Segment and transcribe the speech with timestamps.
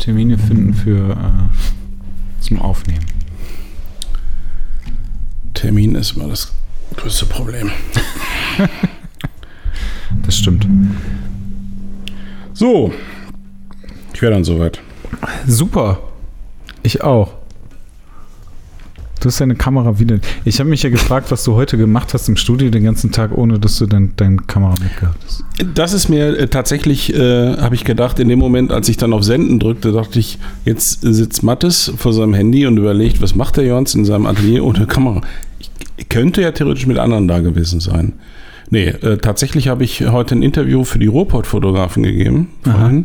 [0.00, 3.06] Termine finden für äh, zum Aufnehmen.
[5.54, 6.52] Termin ist immer das
[6.96, 7.70] größte Problem.
[10.24, 10.66] Das stimmt.
[12.52, 12.92] So,
[14.12, 14.80] ich wäre dann soweit.
[15.46, 15.98] Super.
[16.82, 17.39] Ich auch.
[19.20, 20.18] Du hast deine Kamera wieder.
[20.46, 23.36] Ich habe mich ja gefragt, was du heute gemacht hast im Studio den ganzen Tag,
[23.36, 25.44] ohne dass du dein, deine Kamera mitgehabt hast.
[25.74, 29.12] Das ist mir äh, tatsächlich, äh, habe ich gedacht, in dem Moment, als ich dann
[29.12, 33.58] auf Senden drückte, dachte ich, jetzt sitzt Mattes vor seinem Handy und überlegt, was macht
[33.58, 35.20] der Jons in seinem Atelier ohne Kamera.
[35.98, 38.14] Ich könnte ja theoretisch mit anderen da gewesen sein.
[38.70, 42.48] Nee, äh, tatsächlich habe ich heute ein Interview für die Ruhrpott-Fotografen gegeben.
[42.62, 43.04] Vorhin.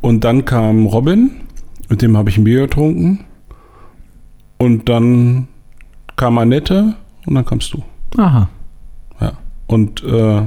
[0.00, 1.30] Und dann kam Robin,
[1.90, 3.25] mit dem habe ich ein Bier getrunken.
[4.58, 5.48] Und dann
[6.16, 6.94] kam Annette
[7.26, 7.82] und dann kamst du.
[8.16, 8.48] Aha.
[9.20, 9.32] Ja.
[9.66, 10.42] Und äh,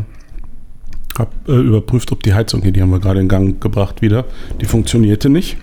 [1.20, 4.26] habe äh, überprüft, ob die Heizung hier, die haben wir gerade in Gang gebracht wieder,
[4.62, 5.58] die funktionierte nicht.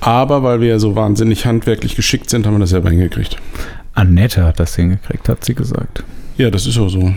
[0.00, 3.36] Aber weil wir ja so wahnsinnig handwerklich geschickt sind, haben wir das selber hingekriegt.
[3.94, 6.02] Annette hat das hingekriegt, hat sie gesagt.
[6.38, 7.12] Ja, das ist auch so.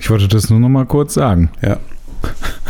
[0.00, 1.50] Ich wollte das nur noch mal kurz sagen.
[1.62, 1.78] Ja.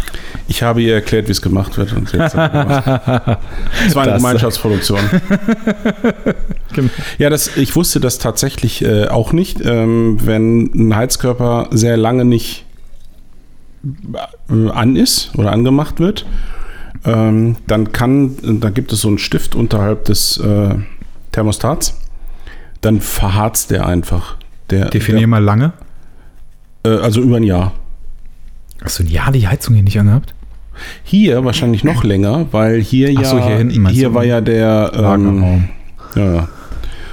[0.47, 2.35] Ich habe ihr erklärt, wie es gemacht wird und gemacht.
[3.87, 5.01] Es war eine Das- Gemeinschaftsproduktion.
[6.75, 6.91] Genau.
[7.19, 9.61] Ja, das, ich wusste das tatsächlich äh, auch nicht.
[9.65, 12.65] Ähm, wenn ein Heizkörper sehr lange nicht
[14.51, 16.27] äh, an ist oder angemacht wird,
[17.05, 20.75] ähm, dann kann, da gibt es so einen Stift unterhalb des äh,
[21.31, 21.97] Thermostats,
[22.81, 24.37] dann verharzt der einfach.
[24.71, 25.75] Der, Definier mal lange.
[26.85, 27.73] der, äh, also über ein Jahr.
[28.85, 30.35] Hast du ein Jahr die Heizung hier nicht angehabt?
[31.05, 35.01] Hier wahrscheinlich noch länger, weil hier ja so, hier hinten hier war ja der ähm,
[35.01, 35.69] Lagerraum.
[36.15, 36.49] ja, ja.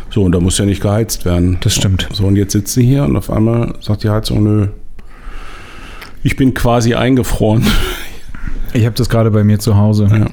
[0.10, 1.58] So, und da muss ja nicht geheizt werden.
[1.62, 2.10] Das stimmt.
[2.12, 4.68] So, und jetzt sitzt sie hier und auf einmal sagt die Heizung, nö.
[6.24, 7.66] Ich bin quasi eingefroren.
[8.74, 10.08] Ich habe das gerade bei mir zu Hause.
[10.12, 10.28] Ja.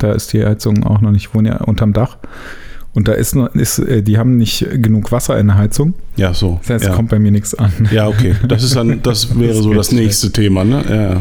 [0.00, 1.26] Da ist die Heizung auch noch nicht.
[1.28, 2.18] Ich wohne ja unterm Dach.
[2.94, 5.94] Und da ist noch, ist, äh, die haben nicht genug Wasser in der Heizung.
[6.16, 6.58] Ja, so.
[6.62, 6.90] Das heißt, ja.
[6.90, 7.72] es kommt bei mir nichts an.
[7.90, 8.34] ja, okay.
[8.46, 10.84] Das ist dann, das wäre so geht das nächste Thema, ne?
[10.88, 11.20] Ja.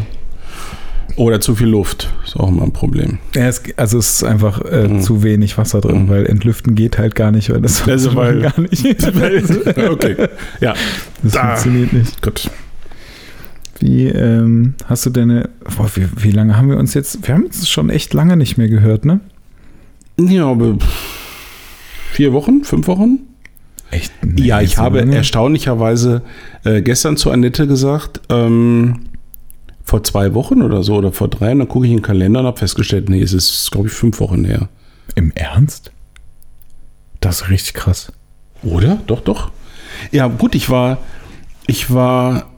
[1.18, 2.10] Oder zu viel Luft.
[2.26, 3.18] Ist auch immer ein Problem.
[3.36, 5.02] Ja, es, also es ist einfach äh, Mhm.
[5.02, 6.10] zu wenig Wasser drin, Mhm.
[6.10, 8.86] weil entlüften geht halt gar nicht, weil das Also, weil- gar nicht.
[9.04, 9.14] das
[9.90, 10.16] okay.
[10.62, 10.74] Ja,
[11.24, 11.30] Da.
[11.56, 12.22] funktioniert nicht.
[12.22, 12.50] gut.
[13.80, 15.50] Wie ähm, hast du deine.
[15.76, 17.28] Boah, wie, wie lange haben wir uns jetzt?
[17.28, 19.20] Wir haben uns schon echt lange nicht mehr gehört, ne?
[20.20, 20.78] Ja, aber
[22.12, 23.20] vier Wochen, fünf Wochen?
[23.90, 24.14] Echt?
[24.38, 25.16] ja, ich so habe lange?
[25.16, 26.22] erstaunlicherweise
[26.64, 29.08] äh, gestern zu Annette gesagt, ähm,
[29.84, 32.40] vor zwei Wochen oder so oder vor drei, und dann gucke ich in den Kalender
[32.42, 34.70] und habe festgestellt, nee, es ist, glaube ich, fünf Wochen her.
[35.16, 35.92] Im Ernst?
[37.20, 38.14] Das ist richtig krass.
[38.64, 39.02] Oder?
[39.08, 39.52] Doch, doch.
[40.12, 41.00] Ja, gut, ich war,
[41.68, 42.51] ich war,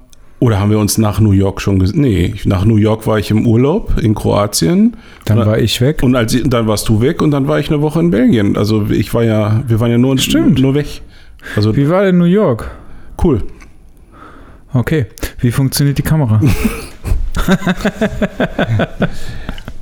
[0.44, 2.02] oder haben wir uns nach New York schon gesehen?
[2.02, 4.98] Nee, nach New York war ich im Urlaub in Kroatien.
[5.24, 6.04] Dann war ich weg.
[6.04, 8.58] Und als, dann warst du weg und dann war ich eine Woche in Belgien.
[8.58, 10.60] Also ich war ja, wir waren ja nur, Stimmt.
[10.60, 11.02] nur weg.
[11.56, 12.70] Also Wie war denn New York?
[13.24, 13.42] cool.
[14.74, 15.06] Okay.
[15.40, 16.42] Wie funktioniert die Kamera?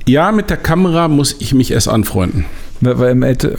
[0.06, 2.44] Ja, mit der Kamera muss ich mich erst anfreunden.
[2.82, 3.52] Älte-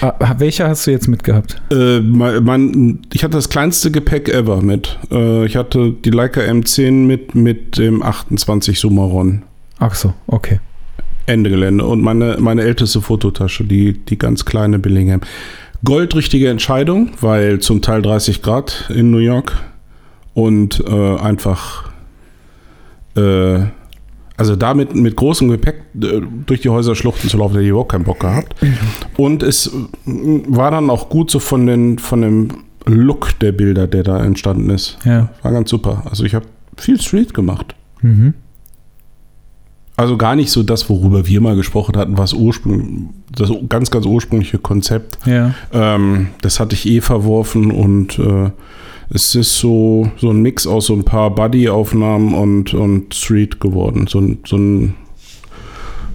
[0.00, 1.60] äh, Welcher hast du jetzt mitgehabt?
[1.70, 4.98] Äh, mein, mein, ich hatte das kleinste Gepäck ever mit.
[5.10, 9.42] Äh, ich hatte die Leica M10 mit, mit dem 28 Sumaron.
[9.78, 10.60] Ach so, okay.
[11.26, 11.84] Ende Gelände.
[11.84, 15.20] Und meine, meine älteste Fototasche, die, die ganz kleine Billingham.
[15.84, 19.52] Goldrichtige Entscheidung, weil zum Teil 30 Grad in New York
[20.34, 21.90] und äh, einfach,
[23.16, 23.60] äh,
[24.36, 28.04] also damit mit großem Gepäck äh, durch die Häuserschluchten zu laufen, hätte ich überhaupt keinen
[28.04, 28.54] Bock gehabt.
[29.16, 29.70] Und es äh,
[30.46, 32.48] war dann auch gut so von, den, von dem
[32.86, 34.98] Look der Bilder, der da entstanden ist.
[35.04, 35.30] Ja.
[35.42, 36.02] War ganz super.
[36.08, 37.74] Also ich habe viel Street gemacht.
[38.00, 38.34] Mhm.
[39.96, 44.06] Also gar nicht so das, worüber wir mal gesprochen hatten, was ursprünglich, das ganz, ganz
[44.06, 45.18] ursprüngliche Konzept.
[45.26, 45.54] Ja.
[45.72, 48.50] Ähm, das hatte ich eh verworfen und äh,
[49.14, 54.06] es ist so, so ein Mix aus so ein paar Buddy-Aufnahmen und, und Street geworden.
[54.06, 54.94] So ein, so ein,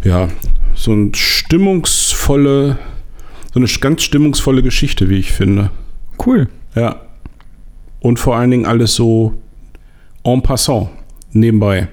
[0.04, 0.30] ja,
[0.74, 2.80] so ein stimmungsvolle,
[3.54, 5.70] so eine ganz stimmungsvolle Geschichte, wie ich finde.
[6.26, 6.50] Cool.
[6.76, 7.02] Ja.
[8.00, 9.34] Und vor allen Dingen alles so
[10.24, 10.90] en passant,
[11.34, 11.90] nebenbei.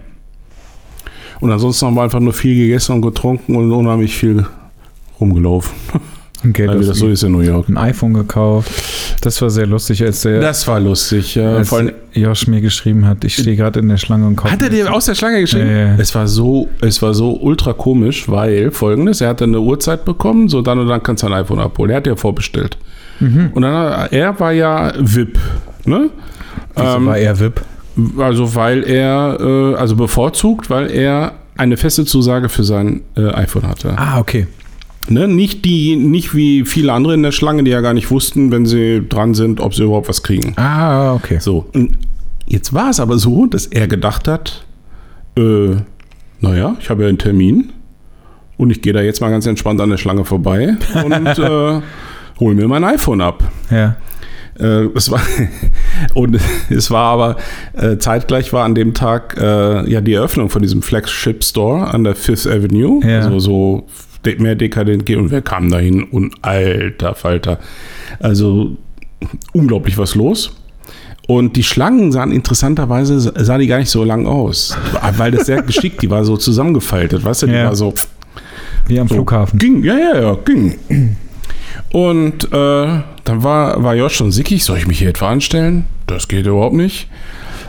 [1.40, 4.46] Und ansonsten haben wir einfach nur viel gegessen und getrunken und unheimlich viel
[5.20, 5.74] rumgelaufen.
[6.44, 7.68] Geld wie das so ist in New York.
[7.68, 8.70] ein iPhone gekauft.
[9.24, 11.34] Das war sehr lustig, als der Das war lustig.
[11.34, 11.56] Ja.
[11.56, 14.52] als Vor allem, Josh mir geschrieben hat, ich stehe gerade in der Schlange und kaufe.
[14.52, 15.66] hat er dir aus der Schlange geschrieben?
[15.66, 15.94] Ja, ja.
[15.96, 20.04] Es war so, es war so ultra komisch, weil folgendes, er hat dann eine Uhrzeit
[20.04, 21.90] bekommen, so dann und dann kannst du ein iPhone abholen.
[21.92, 22.76] Er hat ja vorbestellt.
[23.20, 23.48] Mhm.
[23.54, 25.38] Und dann, er war ja VIP,
[25.86, 26.10] ne?
[26.76, 27.62] Wieso Ähm, war er VIP?
[28.18, 33.66] Also weil er, äh, also bevorzugt, weil er eine feste Zusage für sein äh, iPhone
[33.66, 33.94] hatte.
[33.96, 34.48] Ah, okay.
[35.08, 35.28] Ne?
[35.28, 38.64] Nicht, die, nicht wie viele andere in der Schlange, die ja gar nicht wussten, wenn
[38.66, 40.54] sie dran sind, ob sie überhaupt was kriegen.
[40.56, 41.38] Ah, okay.
[41.40, 41.98] So, und
[42.46, 44.64] jetzt war es aber so, dass er gedacht hat,
[45.36, 45.76] äh,
[46.40, 47.72] naja, ich habe ja einen Termin
[48.56, 51.80] und ich gehe da jetzt mal ganz entspannt an der Schlange vorbei und äh,
[52.40, 53.44] hole mir mein iPhone ab.
[53.70, 53.96] Ja.
[54.58, 55.20] Äh, es war
[56.14, 56.38] und
[56.70, 57.36] es war aber
[57.72, 62.04] äh, zeitgleich war an dem Tag äh, ja die Eröffnung von diesem Flagship Store an
[62.04, 63.20] der Fifth Avenue, Ja.
[63.22, 63.86] also so
[64.40, 67.58] mehr dekadent geht und wer kam dahin und alter Falter,
[68.20, 68.76] also
[69.52, 70.56] unglaublich was los.
[71.26, 74.76] Und die Schlangen sahen interessanterweise sah die gar nicht so lang aus,
[75.16, 77.64] weil das sehr geschickt, die war so zusammengefaltet, weißt du, die Ja.
[77.66, 77.94] war so
[78.86, 79.58] Wie am so, Flughafen.
[79.58, 80.76] Ging, ja, ja, ja, ging.
[81.92, 85.86] Und äh, dann war, war Josh schon sickig, soll ich mich hier etwa anstellen?
[86.06, 87.08] Das geht überhaupt nicht.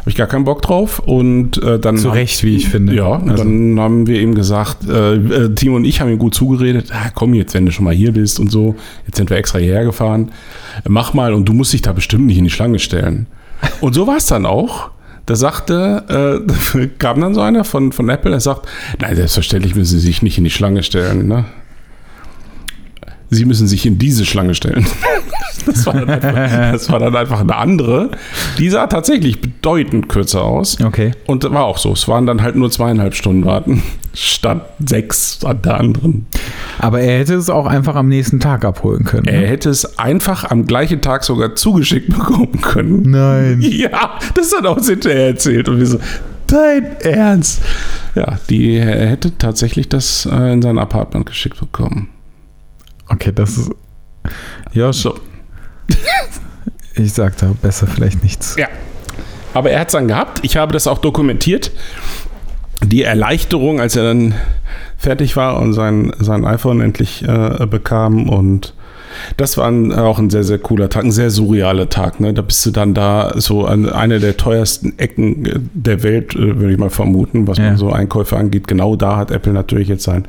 [0.05, 0.99] Habe ich gar keinen Bock drauf.
[0.99, 1.97] Und äh, dann.
[1.97, 2.93] Zu Recht, wie ich finde.
[2.93, 6.35] Ja, Also- dann haben wir ihm gesagt, äh, äh, Timo und ich haben ihm gut
[6.35, 8.75] zugeredet, ah, komm jetzt, wenn du schon mal hier bist und so,
[9.07, 10.31] jetzt sind wir extra hierher gefahren,
[10.87, 13.25] mach mal und du musst dich da bestimmt nicht in die Schlange stellen.
[13.81, 14.91] Und so war es dann auch.
[15.25, 16.43] Da sagte,
[16.77, 18.67] äh, kam dann so einer von, von Apple, der sagt,
[19.01, 21.27] nein, selbstverständlich müssen Sie sich nicht in die Schlange stellen.
[21.27, 21.45] Ne?
[23.29, 24.85] Sie müssen sich in diese Schlange stellen.
[25.65, 28.11] Das war, dann einfach, das war dann einfach eine andere.
[28.59, 30.79] Die sah tatsächlich bedeutend kürzer aus.
[30.79, 31.13] Okay.
[31.25, 31.91] Und war auch so.
[31.93, 33.81] Es waren dann halt nur zweieinhalb Stunden warten,
[34.13, 36.27] statt sechs an der anderen.
[36.77, 39.25] Aber er hätte es auch einfach am nächsten Tag abholen können.
[39.27, 39.47] Er Ne?
[39.47, 43.01] hätte es einfach am gleichen Tag sogar zugeschickt bekommen können.
[43.09, 43.59] Nein.
[43.61, 45.67] Ja, das hat er uns hinterher erzählt.
[45.67, 45.99] Und wir so,
[46.45, 47.61] dein Ernst?
[48.13, 52.09] Ja, die, er hätte tatsächlich das äh, in sein Apartment geschickt bekommen.
[53.09, 53.71] Okay, das ist.
[54.73, 55.15] Ja, So.
[56.95, 58.55] ich sag da besser vielleicht nichts.
[58.57, 58.67] Ja.
[59.53, 60.39] Aber er hat es dann gehabt.
[60.43, 61.71] Ich habe das auch dokumentiert.
[62.83, 64.35] Die Erleichterung, als er dann
[64.97, 68.27] fertig war und sein, sein iPhone endlich äh, bekam.
[68.27, 68.73] Und
[69.37, 72.19] das war ein, auch ein sehr, sehr cooler Tag, ein sehr surrealer Tag.
[72.19, 72.33] Ne?
[72.33, 76.59] Da bist du dann da so an einer der teuersten Ecken äh, der Welt, äh,
[76.59, 77.65] würde ich mal vermuten, was Ja.
[77.65, 78.67] man so Einkäufe angeht.
[78.67, 80.25] Genau da hat Apple natürlich jetzt sein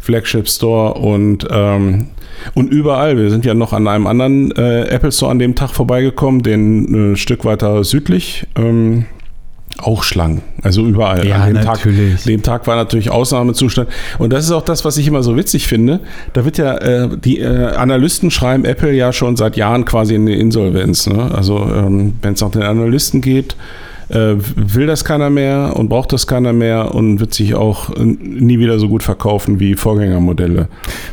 [0.00, 2.08] Flagship Store und ähm,
[2.54, 5.70] und überall, wir sind ja noch an einem anderen äh, Apple Store an dem Tag
[5.70, 8.46] vorbeigekommen, den äh, Stück weiter südlich.
[8.56, 9.06] Ähm,
[9.78, 11.26] auch Schlangen, also überall.
[11.26, 12.14] Ja, an dem natürlich.
[12.14, 13.88] Tag, dem Tag war natürlich Ausnahmezustand.
[14.18, 16.00] Und das ist auch das, was ich immer so witzig finde.
[16.32, 20.24] Da wird ja, äh, die äh, Analysten schreiben Apple ja schon seit Jahren quasi in
[20.26, 21.06] die Insolvenz.
[21.06, 21.30] Ne?
[21.34, 23.54] Also ähm, wenn es nach den Analysten geht,
[24.08, 28.58] äh, will das keiner mehr und braucht das keiner mehr und wird sich auch nie
[28.58, 30.68] wieder so gut verkaufen wie Vorgängermodelle.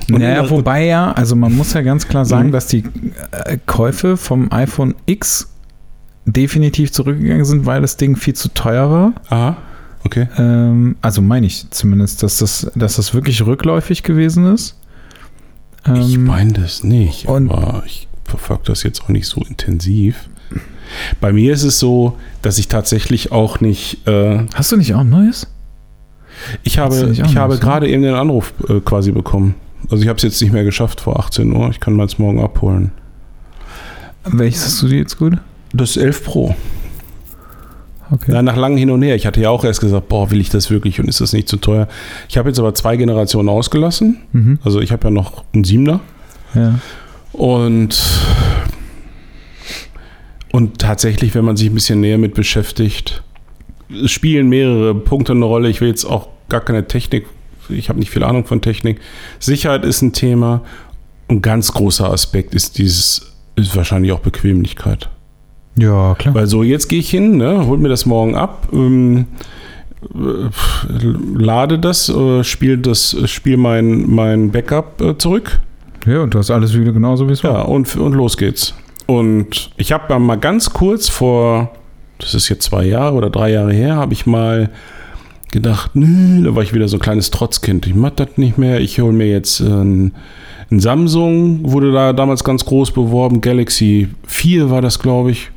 [0.10, 2.52] Und Naja, wobei ja, also man muss ja ganz klar sagen, Mhm.
[2.54, 2.84] dass die
[3.32, 5.50] äh, Käufe vom iPhone X
[6.25, 9.14] definitiv zurückgegangen sind, weil das Ding viel zu teuer war.
[9.30, 9.58] Aha,
[10.06, 10.28] okay.
[10.38, 14.78] Ähm, also meine ich zumindest, dass das, dass das wirklich rückläufig gewesen ist.
[15.96, 20.30] Ich Ähm, meine das nicht, und- aber ich verfolge das jetzt auch nicht so intensiv.
[21.20, 24.08] Bei mir ist es so, dass ich tatsächlich auch nicht.
[24.08, 25.48] Äh, Hast du nicht auch ein neues?
[26.64, 27.60] ich habe, ich noch habe ne?
[27.60, 29.56] gerade eben den Anruf äh, quasi bekommen.
[29.90, 31.69] Also ich habe es jetzt nicht mehr geschafft vor 18 Uhr.
[31.69, 32.92] Ich kann mal es morgen abholen.
[34.26, 35.38] Welches hast du dir jetzt gut?
[35.74, 36.56] Das 11 Pro.
[38.12, 38.31] Okay.
[38.31, 39.16] Ja, nach langem Hin und Her.
[39.16, 41.50] Ich hatte ja auch erst gesagt, boah, will ich das wirklich und ist das nicht
[41.50, 41.88] zu teuer?
[42.30, 44.22] Ich habe jetzt aber zwei Generationen ausgelassen.
[44.34, 44.60] Mhm.
[44.64, 46.00] Also ich habe ja noch einen Siebener.
[46.54, 46.80] Ja.
[47.31, 48.00] Und,
[50.52, 53.24] und tatsächlich, wenn man sich ein bisschen näher mit beschäftigt,
[53.90, 55.69] es spielen mehrere Punkte eine Rolle.
[55.69, 57.26] Ich will jetzt auch gar keine Technik,
[57.69, 59.00] ich habe nicht viel Ahnung von Technik.
[59.40, 60.62] Sicherheit ist ein Thema.
[61.30, 65.09] Ein ganz großer Aspekt ist dieses, ist wahrscheinlich auch Bequemlichkeit.
[65.77, 66.35] Ja, klar.
[66.35, 69.25] Weil so, jetzt gehe ich hin, ne, hol mir das morgen ab, ähm,
[70.13, 70.49] äh,
[71.35, 75.59] lade das, äh, spiel das, spiel mein, mein Backup äh, zurück.
[76.06, 77.69] Ja, und du hast alles wieder genauso, wie es Ja, war.
[77.69, 78.73] und, und los geht's.
[79.06, 81.71] Und ich habe mal ganz kurz vor,
[82.19, 84.69] das ist jetzt zwei Jahre oder drei Jahre her, habe ich mal
[85.51, 87.85] gedacht, nö, da war ich wieder so ein kleines Trotzkind.
[87.87, 88.81] Ich mach das nicht mehr.
[88.81, 90.13] Ich hole mir jetzt äh, ein,
[90.71, 93.39] ein Samsung, wurde da damals ganz groß beworben.
[93.39, 95.51] Galaxy 4 war das, glaube ich.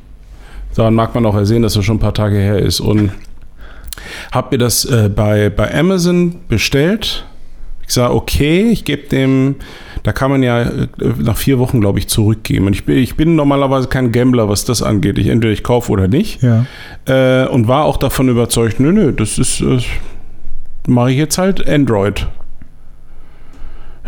[0.77, 2.79] Daran mag man auch ersehen, dass das schon ein paar Tage her ist.
[2.79, 3.09] Und
[4.31, 7.25] habe mir das äh, bei, bei Amazon bestellt.
[7.87, 9.55] Ich sage, okay, ich gebe dem,
[10.03, 12.67] da kann man ja äh, nach vier Wochen, glaube ich, zurückgeben.
[12.67, 15.17] Und ich bin, ich bin normalerweise kein Gambler, was das angeht.
[15.17, 16.43] Ich entweder ich kaufe oder nicht.
[16.43, 16.67] Ja.
[17.05, 19.79] Äh, und war auch davon überzeugt, nö, nö, das ist, äh,
[20.87, 22.27] mache ich jetzt halt Android.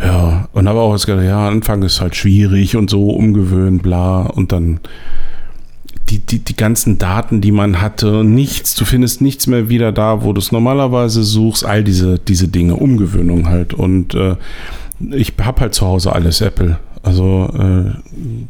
[0.00, 4.20] Ja, und habe auch jetzt gedacht, ja, Anfang ist halt schwierig und so umgewöhnt, bla.
[4.22, 4.78] Und dann
[6.10, 10.24] die, die, die ganzen Daten, die man hatte, nichts, du findest nichts mehr wieder da,
[10.24, 13.72] wo du es normalerweise suchst, all diese, diese Dinge, Umgewöhnung halt.
[13.74, 14.36] Und äh,
[15.12, 16.78] ich habe halt zu Hause alles Apple.
[17.02, 17.92] Also äh,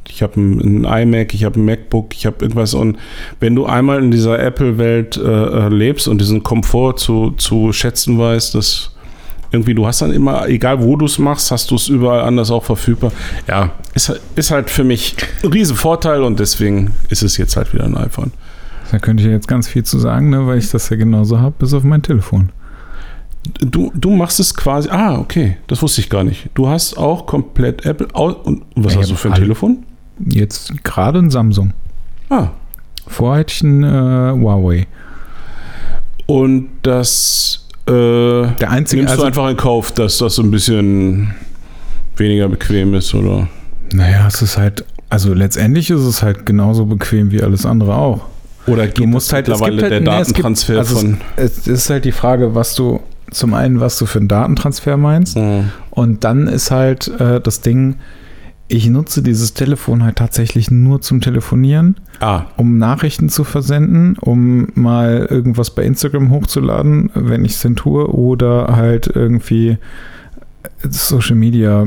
[0.09, 2.99] ich habe ein, ein, iMac, ich habe ein MacBook, ich habe irgendwas und
[3.39, 8.19] wenn du einmal in dieser Apple-Welt äh, äh lebst und diesen Komfort zu, zu schätzen
[8.19, 8.91] weißt, dass
[9.53, 12.51] irgendwie du hast dann immer, egal wo du es machst, hast du es überall anders
[12.51, 13.13] auch verfügbar.
[13.49, 17.73] Ja, ist, ist halt für mich ein riesen Vorteil und deswegen ist es jetzt halt
[17.75, 18.33] wieder ein iPhone.
[18.91, 21.41] Da könnte ich ja jetzt ganz viel zu sagen, ne, weil ich das ja genauso
[21.41, 22.51] habe, bis auf mein Telefon.
[23.61, 24.89] Du, du machst es quasi.
[24.91, 25.57] Ah, okay.
[25.67, 26.51] Das wusste ich gar nicht.
[26.55, 28.09] Du hast auch komplett Apple.
[28.09, 29.85] Und was ja, hast du für ein Telefon?
[30.19, 31.73] Jetzt gerade ein Samsung.
[32.29, 32.49] Ah.
[33.07, 34.87] Vorher hatte ich ein äh, Huawei.
[36.27, 37.67] Und das.
[37.91, 41.35] Äh, Der einzige, nimmst also, du einfach in Kauf, dass das so ein bisschen
[42.17, 43.49] weniger bequem ist, oder?
[43.93, 44.85] Naja, es ist halt.
[45.09, 48.27] Also letztendlich ist es halt genauso bequem wie alles andere auch.
[48.67, 51.19] Oder geht du musst halt, mittlerweile halt, der Datentransfer nee, also von.
[51.35, 54.97] Es, es ist halt die Frage, was du zum einen, was du für einen Datentransfer
[54.97, 55.37] meinst.
[55.37, 55.71] Mhm.
[55.91, 57.97] Und dann ist halt äh, das Ding,
[58.71, 62.45] ich nutze dieses Telefon halt tatsächlich nur zum Telefonieren, ah.
[62.57, 68.07] um Nachrichten zu versenden, um mal irgendwas bei Instagram hochzuladen, wenn ich es denn tue,
[68.09, 69.79] oder halt irgendwie
[70.89, 71.85] Social Media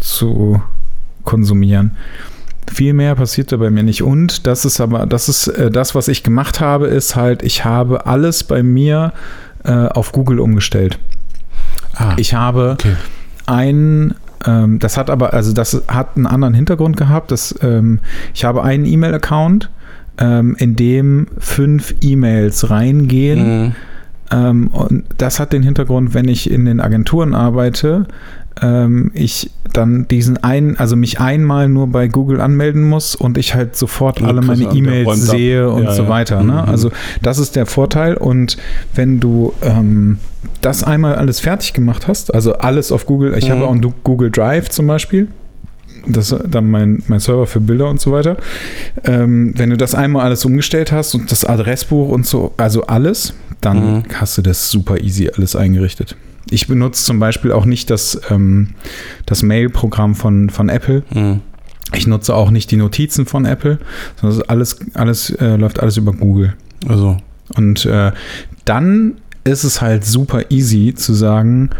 [0.00, 0.62] zu
[1.24, 1.92] konsumieren.
[2.72, 4.02] Viel mehr passiert da bei mir nicht.
[4.02, 7.66] Und das ist aber, das ist äh, das, was ich gemacht habe, ist halt, ich
[7.66, 9.12] habe alles bei mir
[9.64, 10.98] äh, auf Google umgestellt.
[11.94, 12.96] Ah, ich habe okay.
[13.44, 14.14] ein
[14.46, 17.30] ähm, das hat aber, also das hat einen anderen Hintergrund gehabt.
[17.30, 18.00] Dass, ähm,
[18.34, 19.70] ich habe einen E-Mail-Account,
[20.18, 23.64] ähm, in dem fünf E-Mails reingehen.
[23.64, 23.74] Mhm.
[24.30, 28.06] Ähm, und das hat den Hintergrund, wenn ich in den Agenturen arbeite,
[28.62, 33.54] ähm, ich dann diesen einen, also mich einmal nur bei Google anmelden muss und ich
[33.54, 36.42] halt sofort alle meine E-Mails sehe und ja, so weiter.
[36.42, 36.52] Ne?
[36.52, 36.68] Mhm.
[36.70, 36.90] Also
[37.22, 38.16] das ist der Vorteil.
[38.16, 38.56] Und
[38.94, 40.18] wenn du ähm,
[40.60, 43.52] das einmal alles fertig gemacht hast, also alles auf Google, ich mhm.
[43.52, 45.28] habe auch Google Drive zum Beispiel.
[46.06, 48.36] Das dann mein, mein Server für Bilder und so weiter.
[49.04, 53.32] Ähm, wenn du das einmal alles umgestellt hast und das Adressbuch und so, also alles,
[53.62, 54.02] dann mhm.
[54.14, 56.14] hast du das super easy alles eingerichtet.
[56.50, 58.74] Ich benutze zum Beispiel auch nicht das, ähm,
[59.26, 61.02] das Mail-Programm von, von Apple.
[61.12, 61.40] Mhm.
[61.94, 63.78] Ich nutze auch nicht die Notizen von Apple,
[64.20, 66.54] sondern alles, alles äh, läuft alles über Google.
[66.88, 67.16] Also.
[67.56, 68.12] Und äh,
[68.64, 71.70] dann ist es halt super easy zu sagen,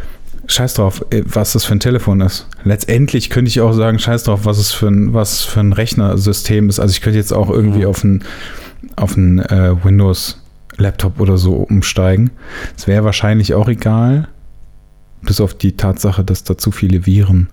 [0.46, 2.46] scheiß drauf, äh, was das für ein Telefon ist.
[2.64, 6.68] Letztendlich könnte ich auch sagen, scheiß drauf, was es für ein, was für ein Rechnersystem
[6.68, 6.80] ist.
[6.80, 7.86] Also ich könnte jetzt auch irgendwie mhm.
[7.86, 8.24] auf ein,
[8.96, 12.30] auf ein äh, Windows-Laptop oder so umsteigen.
[12.76, 14.28] Es wäre wahrscheinlich auch egal.
[15.24, 17.48] Bis auf die Tatsache, dass da zu viele Viren.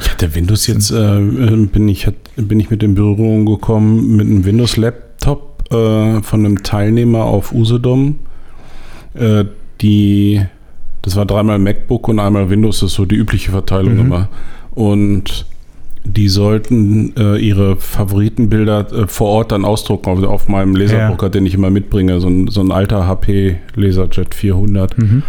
[0.00, 4.44] Ich hatte Windows jetzt, äh, bin, ich, bin ich mit in Berührung gekommen mit einem
[4.44, 8.16] Windows-Laptop äh, von einem Teilnehmer auf Usedom.
[9.14, 9.44] Äh,
[9.80, 10.42] die,
[11.02, 14.00] das war dreimal MacBook und einmal Windows, das ist so die übliche Verteilung mhm.
[14.00, 14.28] immer.
[14.74, 15.46] Und
[16.04, 21.30] die sollten äh, ihre Favoritenbilder äh, vor Ort dann ausdrucken auf, auf meinem Laserdrucker, ja.
[21.30, 24.96] den ich immer mitbringe, so ein, so ein alter HP Laserjet 400.
[24.98, 25.22] Mhm.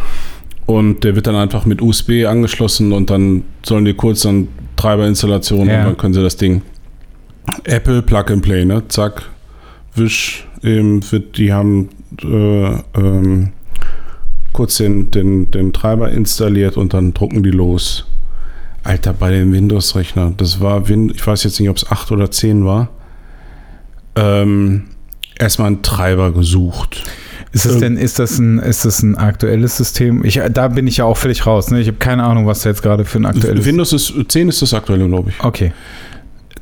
[0.68, 5.68] Und der wird dann einfach mit USB angeschlossen und dann sollen die kurz dann Treiberinstallation
[5.68, 5.80] ja.
[5.80, 6.62] und dann können sie das Ding
[7.64, 8.84] Apple Plug and Play, ne?
[8.90, 9.24] Zack,
[9.96, 11.90] wisch, eben wird, die haben
[12.22, 13.54] äh, ähm,
[14.54, 18.06] kurz den, den, den Treiber installiert und dann drucken die los.
[18.84, 22.32] Alter, bei dem Windows-Rechner, das war, Win ich weiß jetzt nicht, ob es 8 oder
[22.32, 22.90] 10 war,
[24.16, 24.86] ähm,
[25.38, 27.04] erstmal einen Treiber gesucht.
[27.58, 30.24] Ist das denn, ist das ein, ist das ein aktuelles System?
[30.24, 31.72] Ich, da bin ich ja auch völlig raus.
[31.72, 31.82] Ne?
[31.82, 34.62] Ich habe keine Ahnung, was da jetzt gerade für ein aktuelles Windows ist 10 ist
[34.62, 35.44] das aktuelle, glaube ich.
[35.44, 35.72] Okay.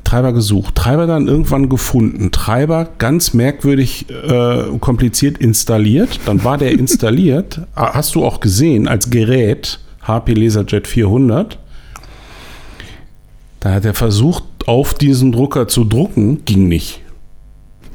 [0.04, 6.20] Treiber gesucht, Treiber dann irgendwann gefunden, Treiber ganz merkwürdig äh, kompliziert installiert.
[6.26, 11.58] Dann war der installiert, hast du auch gesehen, als Gerät HP LaserJet 400.
[13.60, 17.02] Da hat er versucht, auf diesen Drucker zu drucken, ging nicht.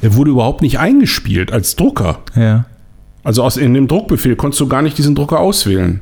[0.02, 2.20] Er wurde überhaupt nicht eingespielt als Drucker.
[2.36, 2.66] Ja.
[3.24, 6.02] Also aus, in dem Druckbefehl konntest du gar nicht diesen Drucker auswählen.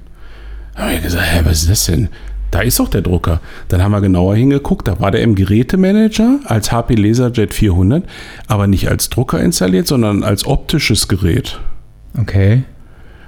[0.76, 2.10] Da habe ich gesagt, hä, was ist das denn?
[2.52, 3.42] Da ist doch der Drucker.
[3.68, 8.04] Dann haben wir genauer hingeguckt, da war der im Gerätemanager als HP LaserJet 400,
[8.48, 11.60] aber nicht als Drucker installiert, sondern als optisches Gerät.
[12.20, 12.64] Okay.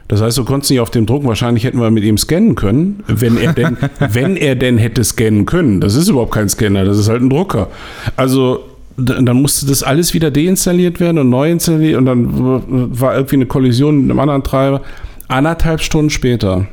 [0.07, 3.03] Das heißt, du konntest nicht auf dem Drucken, wahrscheinlich hätten wir mit ihm scannen können,
[3.07, 3.77] wenn er denn,
[4.11, 5.79] wenn er denn hätte scannen können.
[5.79, 7.69] Das ist überhaupt kein Scanner, das ist halt ein Drucker.
[8.17, 13.35] Also dann musste das alles wieder deinstalliert werden und neu installiert und dann war irgendwie
[13.35, 14.81] eine Kollision mit einem anderen Treiber.
[15.27, 16.67] Anderthalb Stunden später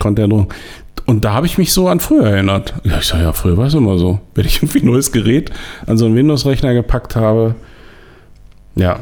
[0.00, 0.48] konnte er nur.
[1.06, 2.74] Und da habe ich mich so an früher erinnert.
[2.84, 4.20] Ja, ich sage ja, früher war es immer so.
[4.34, 5.50] Wenn ich irgendwie ein neues Gerät
[5.86, 7.54] an so einen Windows-Rechner gepackt habe.
[8.74, 9.00] Ja.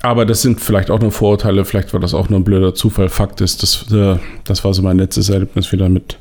[0.00, 3.08] Aber das sind vielleicht auch nur Vorurteile, vielleicht war das auch nur ein blöder Zufall.
[3.08, 6.18] Fakt ist, das, äh, das war so mein letztes Erlebnis wieder mit,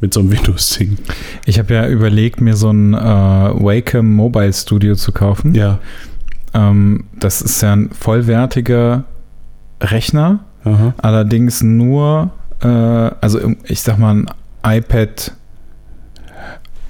[0.00, 0.98] mit so einem Windows-Ding.
[1.44, 5.54] Ich habe ja überlegt, mir so ein äh, Wacom Mobile Studio zu kaufen.
[5.54, 5.78] Ja.
[6.54, 9.04] Ähm, das ist ja ein vollwertiger
[9.80, 10.94] Rechner, Aha.
[10.98, 12.30] allerdings nur,
[12.62, 14.26] äh, also ich sag mal ein
[14.64, 15.32] iPad.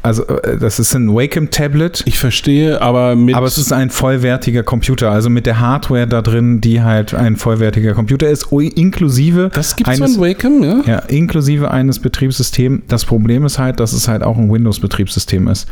[0.02, 2.02] Also äh, das ist ein Wacom Tablet.
[2.06, 3.34] Ich verstehe, aber mit.
[3.34, 7.36] Aber es ist ein vollwertiger Computer, also mit der Hardware da drin, die halt ein
[7.36, 10.82] vollwertiger Computer ist, inklusive das gibt es von Wacom, ja?
[10.86, 12.82] ja, inklusive eines Betriebssystems.
[12.88, 15.66] Das Problem ist halt, dass es halt auch ein Windows-Betriebssystem ist.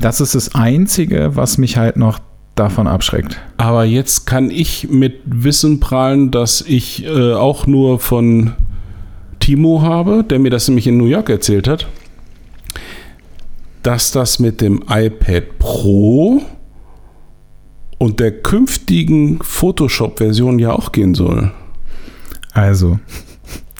[0.00, 2.18] Das ist das Einzige, was mich halt noch
[2.54, 3.38] davon abschreckt.
[3.56, 8.52] Aber jetzt kann ich mit Wissen prahlen, dass ich äh, auch nur von
[9.40, 11.86] Timo habe, der mir das nämlich in New York erzählt hat,
[13.86, 16.42] dass das mit dem iPad Pro
[17.98, 21.52] und der künftigen Photoshop-Version ja auch gehen soll.
[22.52, 22.98] Also,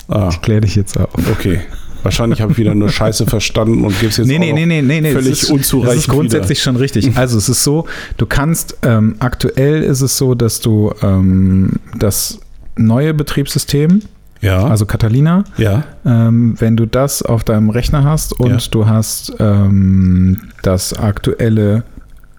[0.09, 1.09] Ah, ich kläre dich jetzt auf.
[1.33, 1.61] okay.
[2.05, 5.01] Wahrscheinlich habe ich wieder nur Scheiße verstanden und gebe es jetzt Nee, nee, nee, nee,
[5.01, 7.11] nee, völlig ist, unzureichend Das ist grundsätzlich schon richtig.
[7.17, 7.87] Also es ist so,
[8.17, 12.39] du kannst, ähm, aktuell ist es so, dass du ähm, das
[12.77, 14.15] neue Betriebssystem, wieder.
[14.40, 18.59] Ja, also Catalina, ja, ähm, wenn du das auf deinem Rechner hast und Ja.
[18.71, 21.85] du hast ähm, das aktuelle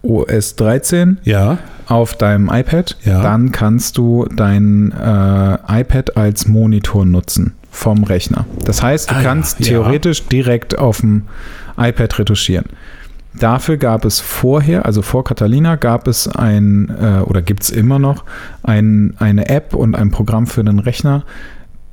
[0.03, 3.21] OS 13 ja, auf deinem iPad, Ja.
[3.21, 8.45] dann kannst du dein äh, iPad als Monitor nutzen vom Rechner.
[8.63, 9.65] Das heißt, du Ah, kannst ja.
[9.67, 11.23] theoretisch direkt auf dem
[11.77, 12.65] iPad retuschieren.
[13.39, 17.99] Dafür gab es vorher, also vor Catalina, gab es ein, äh, oder gibt es immer
[17.99, 18.23] noch,
[18.63, 21.23] ein, eine App und ein Programm für den Rechner,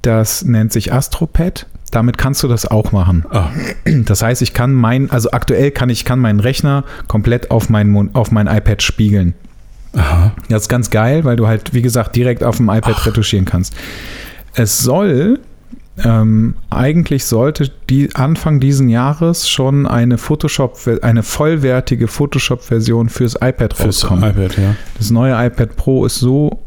[0.07, 1.67] das nennt sich AstroPad.
[1.91, 3.25] Damit kannst du das auch machen.
[3.31, 3.51] ah,
[4.05, 8.11] Das heißt, ich kann mein, also aktuell kann ich kann meinen Rechner komplett auf mein,
[8.15, 9.35] auf mein iPad spiegeln.
[9.97, 13.45] aha, Das ist ganz geil, weil du halt, wie gesagt, direkt auf dem iPad retuschieren
[13.45, 13.75] kannst.
[14.55, 15.39] Es soll,
[16.05, 23.73] ähm, eigentlich sollte die Anfang diesen Jahres schon eine Photoshop, eine vollwertige Photoshop-Version fürs iPad
[23.75, 24.31] fürs rauskommen.
[24.31, 24.75] iPad, ja.
[24.99, 26.61] Das neue iPad Pro ist so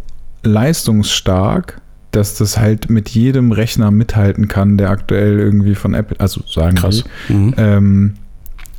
[0.43, 6.41] leistungsstark, dass das halt mit jedem Rechner mithalten kann, der aktuell irgendwie von Apple, also
[6.47, 7.03] sagen Krass.
[7.29, 7.53] die, Mhm.
[7.57, 8.13] ähm,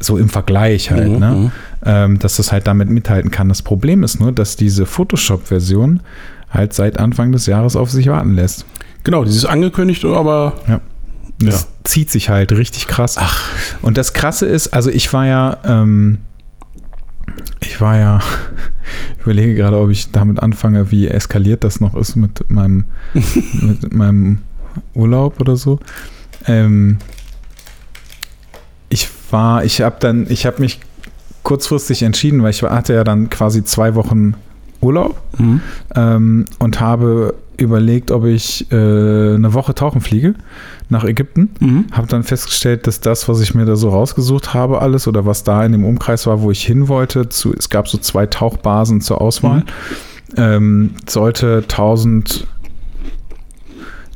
[0.01, 1.31] so im Vergleich halt, Mhm, ne?
[1.33, 1.51] mhm.
[1.85, 3.49] ähm, dass das halt damit mithalten kann.
[3.49, 6.01] Das Problem ist nur, dass diese Photoshop-Version
[6.51, 8.65] halt seit Anfang des Jahres auf sich warten lässt.
[9.05, 10.55] Genau, dieses angekündigt, aber
[11.41, 11.67] Das Ja.
[11.85, 13.15] zieht sich halt richtig krass.
[13.19, 13.49] Ach.
[13.81, 16.19] Und das Krasse ist, also ich war ja, ähm,
[17.61, 18.21] ich war ja,
[19.17, 23.93] ich überlege gerade, ob ich damit anfange, wie eskaliert das noch ist mit meinem, mit
[23.95, 24.39] meinem
[24.95, 25.79] Urlaub oder so.
[26.47, 26.99] Ähm,
[28.89, 30.81] ich war, ich habe dann, ich habe mich
[31.43, 34.35] kurzfristig entschieden, weil ich hatte ja dann quasi zwei Wochen
[34.81, 35.61] Urlaub Mhm.
[35.95, 40.35] ähm, und habe überlegt, ob ich äh, eine Woche tauchen fliege
[40.89, 41.51] nach Ägypten.
[41.61, 41.85] Mhm.
[41.93, 45.45] Habe dann festgestellt, dass das, was ich mir da so rausgesucht habe, alles oder was
[45.45, 49.01] da in dem Umkreis war, wo ich hin wollte, zu, es gab so zwei Tauchbasen
[49.01, 49.65] zur Auswahl, Mhm.
[50.37, 52.47] ähm, sollte 1000.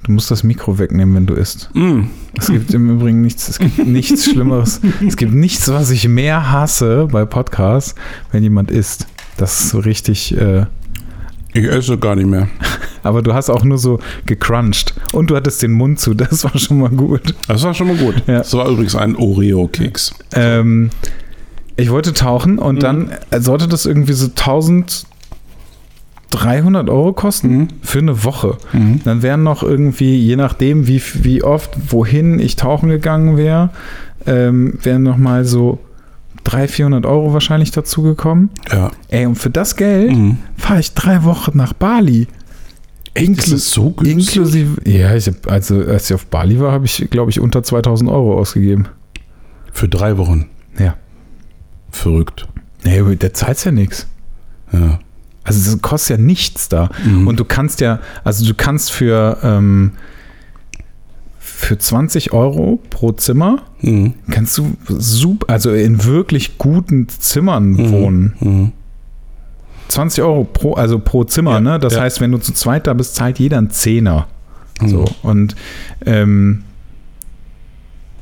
[0.04, 1.70] Du musst das Mikro wegnehmen, wenn du isst.
[1.74, 2.08] Mhm.
[2.36, 4.80] Es gibt im Übrigen nichts, es gibt nichts Schlimmeres.
[5.06, 7.94] Es gibt nichts, was ich mehr hasse bei Podcasts,
[8.32, 9.06] wenn jemand isst.
[9.36, 10.36] Das ist so richtig.
[10.36, 10.66] Äh,
[11.54, 12.48] Ich esse gar nicht mehr.
[13.02, 14.94] aber du hast auch nur so gecrunched.
[15.12, 17.34] Und du hattest den Mund zu, das war schon mal gut.
[17.48, 18.16] Das war schon mal gut.
[18.26, 18.38] Ja.
[18.38, 20.14] Das war übrigens ein Oreo-Keks.
[20.34, 20.90] Ähm,
[21.76, 22.80] ich wollte tauchen und Mhm.
[22.80, 24.26] dann sollte das irgendwie so
[26.30, 27.68] 1300 Euro kosten Mhm.
[27.82, 28.56] für eine Woche.
[28.72, 29.00] Mhm.
[29.04, 33.70] Dann wären noch irgendwie, je nachdem, wie, wie oft, wohin ich tauchen gegangen wäre,
[34.26, 35.78] ähm, wären noch mal so
[36.44, 38.50] 300, 400 Euro wahrscheinlich dazu gekommen.
[38.70, 38.90] Ja.
[39.08, 40.38] Ey, und für das Geld Mhm.
[40.56, 42.26] fahre ich drei Wochen nach Bali.
[43.14, 44.36] Echt, ist das so günstig?
[44.36, 47.62] Inklusive, ja, ich hab, also als ich auf Bali war, habe ich, glaube ich, unter
[47.62, 48.88] 2000 Euro ausgegeben.
[49.72, 50.46] Für drei Wochen.
[50.78, 50.94] Ja.
[51.90, 52.48] Verrückt.
[52.84, 54.06] Nee, der zahlt ja nichts.
[54.72, 54.98] Ja.
[55.44, 56.88] Also das kostet ja nichts da.
[57.04, 57.26] Mhm.
[57.26, 59.92] Und du kannst ja, also du kannst für, ähm,
[61.62, 64.14] für 20 Euro pro Zimmer Mhm.
[64.30, 68.34] kannst du super, also in wirklich guten Zimmern wohnen.
[68.40, 68.72] Mhm.
[69.88, 71.78] 20 Euro pro, also pro Zimmer, Ja, ne?
[71.78, 72.00] Das ja.
[72.02, 74.26] heißt, wenn du zu zweit da bist, zahlt jeder einen Zehner.
[74.80, 74.88] Mhm.
[74.88, 75.04] So.
[75.22, 75.54] Und
[76.06, 76.64] ähm,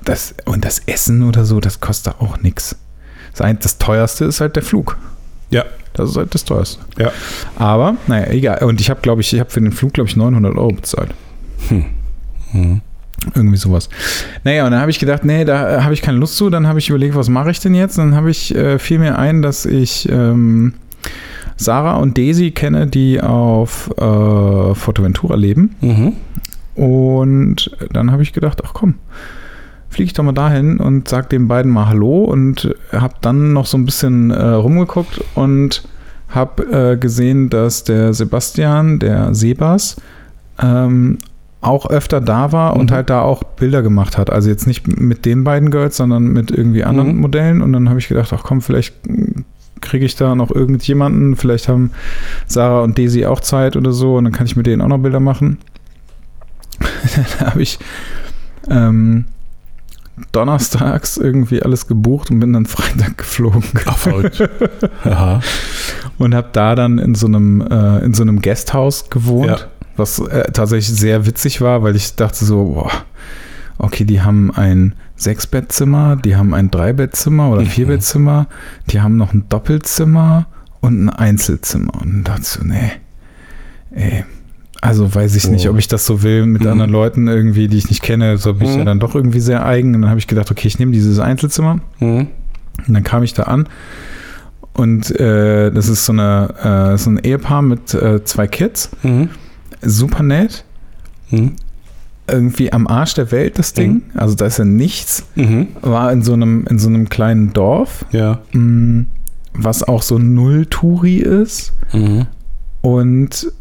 [0.04, 2.76] das, und das Essen oder so, das kostet auch nichts.
[3.36, 4.96] Das, das teuerste ist halt der Flug.
[5.50, 5.64] Ja.
[5.92, 6.80] Das ist halt das teuerste.
[6.98, 7.10] Ja.
[7.56, 8.64] Aber, naja, egal.
[8.64, 11.10] Und ich habe, glaube ich, ich habe für den Flug, glaube ich, 900 Euro bezahlt.
[12.52, 12.80] Mhm.
[13.34, 13.88] Irgendwie sowas.
[14.44, 16.48] Naja, und dann habe ich gedacht, nee, da habe ich keine Lust zu.
[16.50, 17.98] Dann habe ich überlegt, was mache ich denn jetzt?
[17.98, 20.74] Dann habe ich, äh, fiel mir ein, dass ich ähm,
[21.56, 25.76] Sarah und Daisy kenne, die auf äh, Forteventura leben.
[25.80, 26.12] Mhm.
[26.74, 28.94] Und dann habe ich gedacht, ach komm,
[29.90, 33.66] fliege ich doch mal dahin und sag den beiden mal Hallo und habe dann noch
[33.66, 35.82] so ein bisschen äh, rumgeguckt und
[36.28, 39.96] habe äh, gesehen, dass der Sebastian, der Sebas,
[40.62, 41.18] ähm,
[41.62, 42.94] auch öfter da war und Mhm.
[42.94, 44.30] halt da auch Bilder gemacht hat.
[44.30, 47.20] Also jetzt nicht mit den beiden Girls, sondern mit irgendwie anderen Mhm.
[47.20, 47.60] Modellen.
[47.62, 48.94] Und dann habe ich gedacht, ach komm, vielleicht
[49.82, 51.36] kriege ich da noch irgendjemanden.
[51.36, 51.90] Vielleicht haben
[52.46, 54.98] Sarah und Daisy auch Zeit oder so und dann kann ich mit denen auch noch
[54.98, 55.58] Bilder machen.
[57.38, 57.78] dann habe ich
[58.70, 59.26] ähm,
[60.32, 64.06] donnerstags irgendwie alles gebucht und bin dann Freitag geflogen Ach.
[65.04, 65.40] Aha.
[66.18, 69.58] und habe da dann in so einem äh, in so einem Gasthaus gewohnt, Ja.
[70.00, 72.90] Was äh, tatsächlich sehr witzig war, weil ich dachte so, boah,
[73.78, 77.66] okay, die haben ein Sechsbettzimmer, die haben ein Dreibettzimmer oder Mhm.
[77.66, 78.46] Vierbettzimmer,
[78.90, 80.46] die haben noch ein Doppelzimmer
[80.80, 82.90] und ein Einzelzimmer und dann dachte ich so, nee,
[83.92, 84.24] ey,
[84.82, 85.72] also weiß ich nicht, Oh.
[85.72, 86.68] ob ich das so will mit Mhm.
[86.68, 88.78] anderen Leuten irgendwie, die ich nicht kenne, so bin ich Mhm.
[88.80, 91.18] ja dann doch irgendwie sehr eigen und dann habe ich gedacht, okay, ich nehme dieses
[91.18, 92.28] Einzelzimmer Mhm.
[92.86, 93.68] und dann kam ich da an
[94.72, 98.90] und äh, das ist so, eine, äh, so ein Ehepaar mit äh, zwei Kids.
[99.82, 99.88] Mhm.
[99.88, 100.64] Super nett.
[101.30, 101.52] Mhm.
[102.28, 104.02] Irgendwie am Arsch der Welt das Ding.
[104.14, 105.24] Also da ist ja nichts.
[105.34, 105.68] Mhm.
[105.82, 108.40] War in so einem, in so einem kleinen Dorf, Ja.
[108.52, 109.06] mh,
[109.52, 111.72] was auch so Null-Touri ist.
[111.92, 112.26] Mhm.
[112.82, 113.52] Und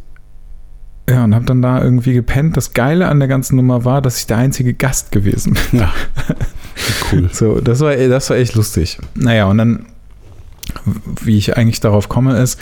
[1.09, 2.55] ja, und habe dann da irgendwie gepennt.
[2.55, 5.79] Das Geile an der ganzen Nummer war, dass ich der einzige Gast gewesen bin.
[5.81, 5.91] Ja.
[7.11, 7.29] Cool.
[7.33, 8.99] So, das war, das war echt lustig.
[9.15, 9.85] Naja, und dann,
[11.23, 12.59] wie ich eigentlich darauf komme, ist,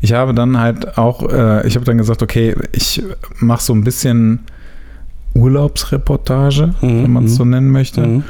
[0.00, 3.02] ich habe dann halt auch, äh, ich habe dann gesagt, okay, ich
[3.40, 4.40] mache so ein bisschen
[5.34, 8.06] Urlaubsreportage, Mhm, wenn man es so nennen möchte.
[8.06, 8.22] Mhm.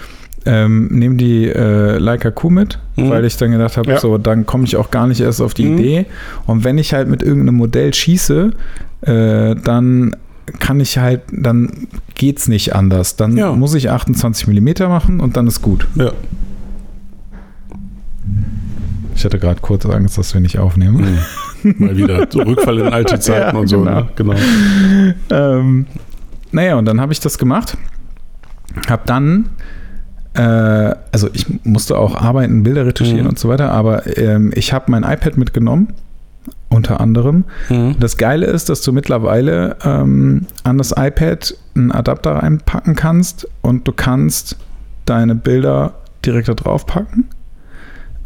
[0.46, 3.10] Ähm, nehme die äh, Leica Q mit, Mhm.
[3.10, 3.98] weil ich dann gedacht habe, Ja.
[4.00, 5.78] so, dann komme ich auch gar nicht erst auf die Mhm.
[5.78, 6.06] Idee.
[6.46, 8.52] Und wenn ich halt mit irgendeinem Modell schieße,
[9.02, 10.16] äh, dann
[10.58, 13.16] kann ich halt, dann geht's nicht anders.
[13.16, 13.52] Dann Ja.
[13.52, 15.86] muss ich 28 mm machen und dann ist gut.
[15.96, 16.12] Ja.
[19.18, 21.18] Ich hatte gerade kurz Angst, dass wir nicht aufnehmen.
[21.64, 21.74] Mhm.
[21.78, 23.80] Mal wieder so Rückfall in alte Zeiten Ja, und so.
[23.80, 24.00] genau.
[24.02, 24.08] Ne?
[24.14, 24.34] genau.
[25.30, 25.86] Ähm,
[26.52, 27.76] naja, und dann habe ich das gemacht.
[28.88, 29.48] Hab dann,
[30.34, 33.30] äh, also ich musste auch arbeiten, Bilder retuschieren Mhm.
[33.30, 35.88] und so weiter, aber ähm, ich habe mein iPad mitgenommen,
[36.68, 37.42] unter anderem.
[37.70, 37.96] Mhm.
[37.98, 43.88] Das Geile ist, dass du mittlerweile ähm, an das iPad einen Adapter reinpacken kannst und
[43.88, 44.56] du kannst
[45.06, 47.26] deine Bilder direkt da drauf packen.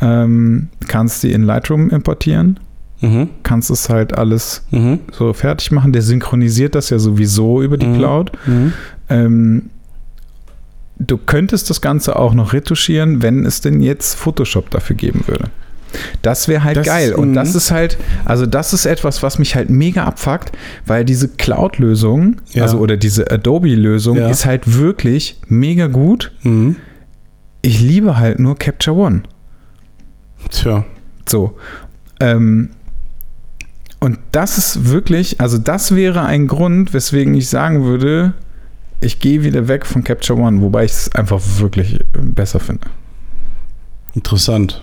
[0.04, 2.58] Ähm, kannst die in Lightroom importieren,
[3.00, 3.28] Mhm.
[3.44, 4.98] kannst es halt alles Mhm.
[5.12, 5.92] so fertig machen.
[5.92, 7.96] Der synchronisiert das ja sowieso über die Mhm.
[7.98, 8.32] Cloud.
[8.46, 8.72] Mhm.
[9.08, 9.62] Ähm,
[10.98, 15.44] du könntest das Ganze auch noch retuschieren, wenn es denn jetzt Photoshop dafür geben würde.
[16.22, 17.12] Das wäre halt Das- geil.
[17.12, 17.34] Und mhm.
[17.34, 20.52] das ist halt, also das ist etwas, was mich halt mega abfuckt,
[20.86, 22.62] weil diese Cloud-Lösung, Ja.
[22.62, 24.28] also oder diese Adobe-Lösung Ja.
[24.28, 26.32] ist halt wirklich mega gut.
[26.42, 26.76] Mhm.
[27.60, 29.22] Ich liebe halt nur Capture One.
[30.50, 30.84] Tja.
[31.28, 31.56] So.
[32.20, 32.70] Ähm,
[34.00, 38.34] und das ist wirklich, also das wäre ein Grund, weswegen ich sagen würde,
[39.00, 42.86] ich gehe wieder weg von Capture One, wobei ich es einfach wirklich besser finde.
[44.14, 44.80] Interessant.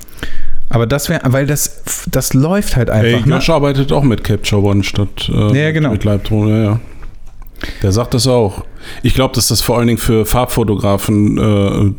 [0.69, 3.25] Aber das wäre, weil das, das läuft halt Ey, einfach.
[3.25, 3.35] ne?
[3.35, 5.91] Josh arbeitet auch mit Capture One statt äh, Ja, genau.
[5.91, 6.47] mit Lightroom.
[6.47, 6.79] Ja, ja.
[7.81, 8.63] Der sagt das auch.
[9.03, 11.93] Ich glaube, dass das vor allen Dingen für Farbfotografen äh,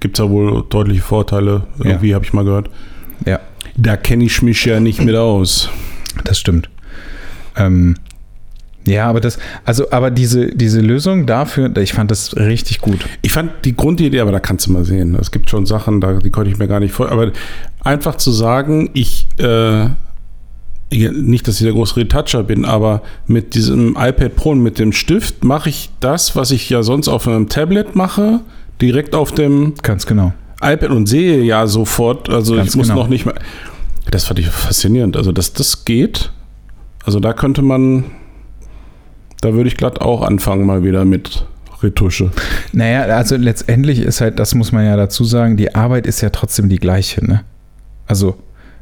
[0.00, 1.66] gibt es ja wohl deutliche Vorteile.
[1.78, 2.70] Irgendwie habe ich mal gehört.
[3.26, 3.40] Ja,
[3.76, 5.70] Da kenne ich mich ja nicht mit aus.
[6.24, 6.68] das stimmt.
[7.56, 7.96] Ähm,
[8.86, 13.06] ja, aber das, also, aber diese, diese Lösung dafür, ich fand das richtig gut.
[13.22, 15.14] Ich fand die Grundidee, aber da kannst du mal sehen.
[15.20, 17.10] Es gibt schon Sachen, da, die konnte ich mir gar nicht vor.
[17.10, 17.32] Aber
[17.84, 19.88] einfach zu sagen, ich, äh,
[20.90, 24.78] ja, nicht, dass ich der große Retoucher bin, aber mit diesem iPad Pro und mit
[24.78, 28.40] dem Stift mache ich das, was ich ja sonst auf einem Tablet mache,
[28.80, 30.32] direkt auf dem Ganz genau.
[30.60, 33.00] iPad und sehe ja sofort, also Ganz ich muss genau.
[33.00, 33.34] noch nicht mal.
[34.10, 35.16] Das fand ich faszinierend.
[35.16, 36.32] Also, dass das geht,
[37.04, 38.04] also da könnte man,
[39.40, 41.46] da würde ich glatt auch anfangen mal wieder mit
[41.82, 42.30] Retusche.
[42.72, 46.30] Naja, also letztendlich ist halt, das muss man ja dazu sagen, die Arbeit ist ja
[46.30, 47.42] trotzdem die gleiche, ne?
[48.06, 48.36] Also,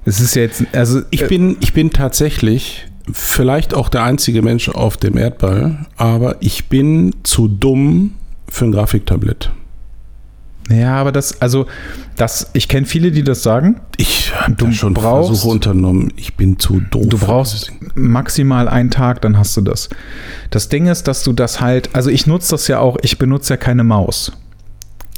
[0.04, 4.42] es ist ja jetzt, also Ich äh, bin, ich bin tatsächlich vielleicht auch der einzige
[4.42, 8.14] Mensch auf dem Erdball, aber ich bin zu dumm
[8.48, 9.50] für ein Grafiktablett.
[10.68, 11.66] Ja, aber das, also,
[12.16, 13.80] das, ich kenne viele, die das sagen.
[13.98, 16.12] Ich habe schon brauchst- Versuche unternommen.
[16.16, 17.06] Ich bin zu doof.
[17.08, 19.88] Du brauchst maximal einen Tag, dann hast du das.
[20.50, 23.52] Das Ding ist, dass du das halt, also ich nutze das ja auch, ich benutze
[23.54, 24.32] ja keine Maus.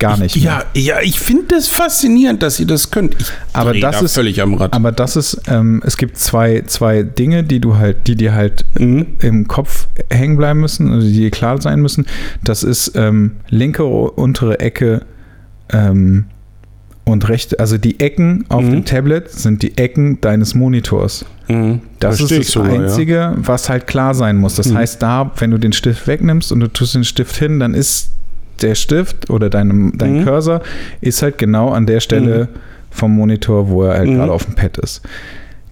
[0.00, 0.36] Gar nicht.
[0.36, 0.44] mehr.
[0.44, 3.16] Ja, ja, ich finde das faszinierend, dass ihr das könnt.
[3.18, 4.72] Ich Aber das da ist- völlig am Rad.
[4.72, 8.64] Aber das ist, ähm, es gibt zwei, zwei Dinge, die du halt, die dir halt
[8.78, 9.06] Mhm.
[9.20, 12.06] im Kopf hängen bleiben müssen, also die dir klar sein müssen.
[12.44, 15.02] Das ist ähm, linke untere Ecke
[15.72, 16.24] ähm,
[17.04, 18.70] und rechte, also die Ecken auf Mhm.
[18.70, 21.24] dem Tablet sind die Ecken deines Monitors.
[21.48, 21.80] Mhm.
[22.00, 22.80] Das Versteh ist das sogar, ja.
[22.82, 24.56] Einzige, was halt klar sein muss.
[24.56, 24.76] Das Mhm.
[24.76, 28.10] heißt, da, wenn du den Stift wegnimmst und du tust den Stift hin, dann ist
[28.60, 30.24] der Stift oder dein, dein Mhm.
[30.24, 30.60] Cursor
[31.00, 32.48] ist halt genau an der Stelle
[32.90, 34.16] vom Monitor, wo er halt Mhm.
[34.16, 35.00] gerade auf dem Pad ist.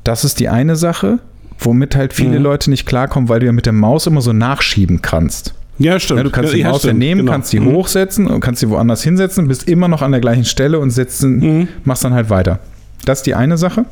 [0.04, 1.18] Das ist die eine Sache,
[1.59, 2.44] womit halt viele Mhm.
[2.44, 5.52] Leute nicht klarkommen, weil du ja mit der Maus immer so nachschieben kannst.
[5.79, 6.19] Ja, stimmt.
[6.19, 7.33] Ja, du kannst die ja, Maus ja nehmen, genau.
[7.33, 7.67] kannst die Mhm.
[7.73, 11.23] hochsetzen und kannst sie woanders hinsetzen, bist immer noch an der gleichen Stelle und setzt,
[11.23, 11.69] Mhm.
[11.85, 12.61] machst dann halt weiter.
[13.05, 13.85] Das ist die eine Sache.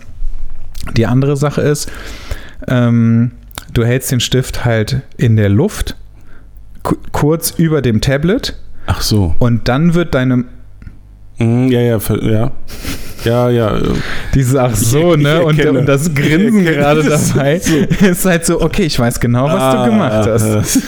[0.97, 1.91] Die andere Sache ist,
[2.69, 3.33] ähm,
[3.73, 5.97] du hältst den Stift halt in der Luft,
[6.83, 9.35] ku- kurz über dem Tablet Ach so.
[9.39, 10.45] und dann wird deine
[11.39, 12.51] Mhm, ja, ja, ja.
[13.25, 13.77] Ja, ja.
[13.79, 13.83] äh,
[14.35, 15.43] Diese ach so, Ich- ich ne?
[15.43, 15.79] Und, erkenne.
[15.81, 19.63] und das Grinsen Ich gerade das dabei ist halt so, okay, ich weiß genau, was
[19.63, 20.79] ah, du gemacht hast.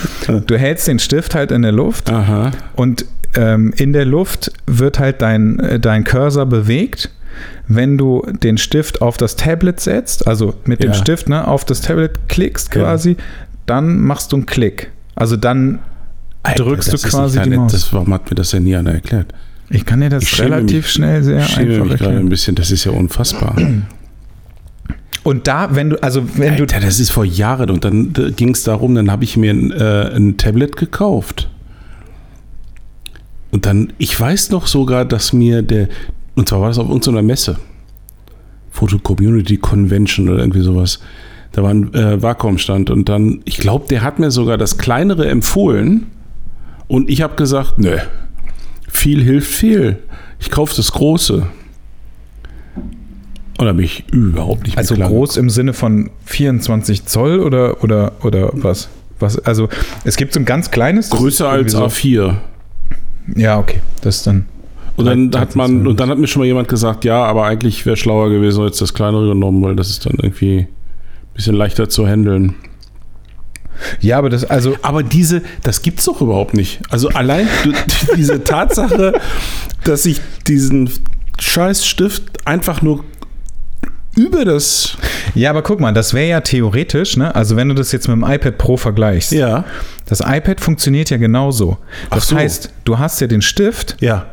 [0.47, 2.51] Du hältst den Stift halt in der Luft Aha.
[2.75, 3.07] und
[3.37, 7.11] ähm, in der Luft wird halt dein, äh, dein Cursor bewegt.
[7.69, 10.95] Wenn du den Stift auf das Tablet setzt, also mit dem Ja.
[10.95, 12.85] Stift ne, auf das Tablet klickst Genau.
[12.87, 13.17] quasi,
[13.67, 14.91] dann machst du einen Klick.
[15.15, 15.81] Also dann
[16.57, 17.51] drückst das du quasi die.
[17.51, 17.73] Maus.
[17.73, 19.35] Das, warum hat mir das denn nie einer erklärt?
[19.71, 22.29] Ich kann dir das Ich relativ mich- schnell sehr ich schäme einfach mich gerade ein
[22.29, 22.55] bisschen.
[22.55, 23.57] Das ist ja unfassbar.
[25.23, 28.31] Und da, wenn du, also wenn du Alter, das ist vor Jahren und dann da
[28.31, 31.49] ging es darum, dann habe ich mir ein, äh, ein Tablet gekauft.
[33.51, 35.89] Und dann, ich weiß noch sogar, dass mir der,
[36.37, 37.57] und zwar war das auf irgendeiner Messe,
[38.71, 41.01] Photo Community Convention oder irgendwie sowas.
[41.51, 45.27] Da war ein äh, Vakuumstand und dann, ich glaube, der hat mir sogar das kleinere
[45.29, 46.07] empfohlen
[46.87, 47.97] und ich habe gesagt, nö,
[48.97, 49.99] viel hilft viel.
[50.41, 51.47] Ich kaufe das große.
[53.59, 58.13] Und da bin ich überhaupt nicht Also groß im Sinne von 24 Zoll oder, oder,
[58.23, 58.89] oder was?
[59.19, 59.39] was?
[59.39, 59.69] Also
[60.05, 61.11] es gibt so ein ganz kleines.
[61.11, 62.35] Größer als irgendwie A4.
[63.35, 63.81] So, ja, okay.
[64.03, 64.47] Das ist dann.
[64.97, 67.45] Und dann hat man, 13 und dann hat mir schon mal jemand gesagt, ja, aber
[67.45, 70.69] eigentlich wäre schlauer gewesen, jetzt das kleinere genommen, weil das ist dann irgendwie ein
[71.35, 72.55] bisschen leichter zu handeln.
[74.01, 74.77] Ja, aber das, also.
[74.83, 76.81] Aber diese, das gibt's doch überhaupt nicht.
[76.91, 77.49] Also allein
[78.17, 79.13] diese Tatsache,
[79.85, 80.91] dass ich diesen
[81.39, 83.05] scheiß Stift einfach nur
[84.17, 84.97] über das.
[85.35, 87.35] Ja, aber guck mal, das wäre ja theoretisch, ne?
[87.35, 89.33] Also wenn du das jetzt mit dem iPad Pro vergleichst.
[89.33, 89.65] Ja.
[90.07, 91.77] Das iPad funktioniert ja genauso.
[92.11, 92.37] Das Ach so.
[92.37, 94.27] heißt, du hast ja den Stift, Ja.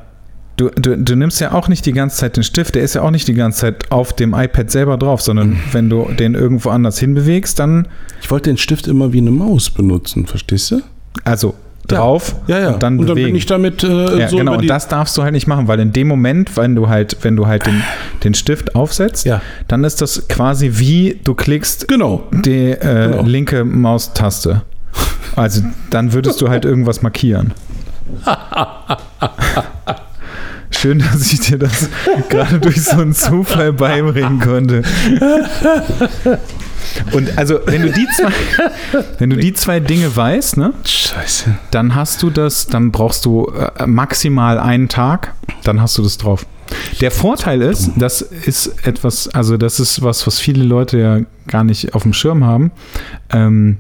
[0.58, 3.02] Du, du, du nimmst ja auch nicht die ganze Zeit den Stift, der ist ja
[3.02, 5.60] auch nicht die ganze Zeit auf dem iPad selber drauf, sondern Mhm.
[5.72, 7.88] wenn du den irgendwo anders hinbewegst, dann
[8.22, 10.82] Ich wollte den Stift immer wie eine Maus benutzen, verstehst du?
[11.24, 11.54] also
[11.88, 12.72] drauf Ja, ja.
[12.72, 13.26] und dann bewegen.
[13.28, 15.82] bin ich damit äh, Ja, so genau, und das darfst du halt nicht machen, weil
[15.82, 17.84] in dem Moment, wenn du halt, wenn du halt den,
[18.24, 19.42] den Stift aufsetzt, Ja.
[19.68, 22.24] dann ist das quasi wie du klickst Genau.
[22.32, 23.24] die äh, Genau.
[23.24, 24.62] linke Maustaste.
[25.36, 27.54] Also dann würdest du halt irgendwas markieren.
[30.84, 31.88] Schön, dass ich dir das
[32.28, 34.84] gerade durch so einen Zufall beibringen konnte.
[37.14, 38.34] Und also, wenn du die zwei,
[39.18, 41.56] wenn du die zwei Dinge weißt, ne, Scheiße.
[41.72, 43.46] dann hast du das, dann brauchst du
[43.80, 46.46] äh, maximal einen Tag, dann hast du das drauf.
[47.00, 51.64] Der Vorteil ist, das ist etwas, also das ist was, was viele Leute ja gar
[51.64, 52.72] nicht auf dem Schirm haben.
[53.32, 53.78] Ähm,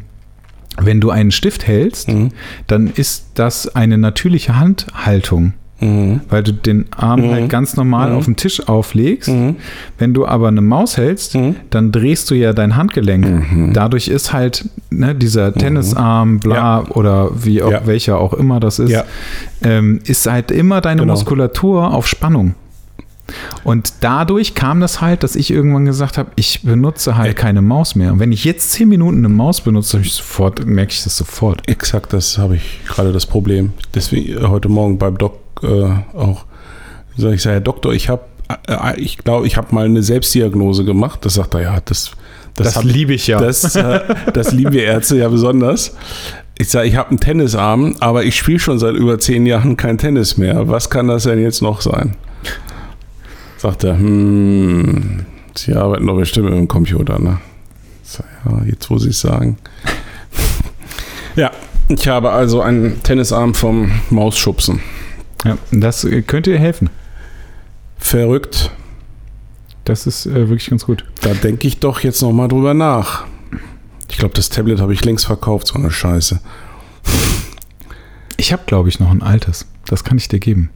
[0.77, 2.29] wenn du einen Stift hältst, Mhm.
[2.67, 5.53] dann ist das eine natürliche Handhaltung,
[5.83, 6.21] Mhm.
[6.29, 7.31] weil du den Arm Mhm.
[7.31, 8.17] halt ganz normal Mhm.
[8.17, 9.29] auf den Tisch auflegst.
[9.29, 9.55] Mhm.
[9.97, 11.55] Wenn du aber eine Maus hältst, Mhm.
[11.69, 13.25] dann drehst du ja dein Handgelenk.
[13.51, 13.73] Mhm.
[13.73, 17.81] Dadurch ist halt ne, dieser Tennisarm, bla, oder wie auch, Ja.
[17.85, 19.03] welcher auch immer das ist, Ja.
[19.63, 21.13] ähm, ist halt immer deine Genau.
[21.13, 22.55] Muskulatur auf Spannung.
[23.63, 27.33] Und dadurch kam das halt, dass ich irgendwann gesagt habe, ich benutze halt Ja.
[27.33, 28.11] keine Maus mehr.
[28.11, 31.67] Und wenn ich jetzt zehn Minuten eine Maus benutze, ich sofort, merke ich das sofort.
[31.67, 33.71] Exakt, das habe ich gerade das Problem.
[33.95, 36.45] Deswegen äh, heute Morgen beim Doc äh, auch.
[37.15, 38.23] Ich sage, Herr Doktor, ich habe,
[38.67, 41.25] äh, ich glaube, ich habe mal eine Selbstdiagnose gemacht.
[41.25, 42.11] Das sagt er, ja, das,
[42.55, 43.39] Das, hab- liebe ich ja.
[43.39, 43.99] Das, äh,
[44.33, 45.95] das lieben wir Ärzte ja besonders.
[46.57, 49.97] Ich sage, ich habe einen Tennisarm, aber ich spiele schon seit über zehn Jahren kein
[49.97, 50.67] Tennis mehr.
[50.69, 52.15] Was kann das denn jetzt noch sein?
[53.57, 57.39] Sagt er, hm, Sie arbeiten doch bestimmt mit dem Computer, ne?
[58.03, 59.57] Ich sag, ja, jetzt wo Sie es sagen.
[61.35, 61.51] ja,
[61.89, 64.79] ich habe also einen Tennisarm vom Mausschubsen.
[65.43, 66.89] Ja, das äh, könnte dir helfen.
[67.97, 68.71] Verrückt.
[69.85, 71.05] Das ist äh, wirklich ganz gut.
[71.21, 73.25] Da denke ich doch jetzt nochmal drüber nach.
[74.09, 76.39] Ich glaube, das Tablet habe ich längst verkauft, so eine Scheiße.
[78.37, 79.65] Ich habe, glaube ich, noch ein altes.
[79.85, 80.69] Das kann ich dir geben.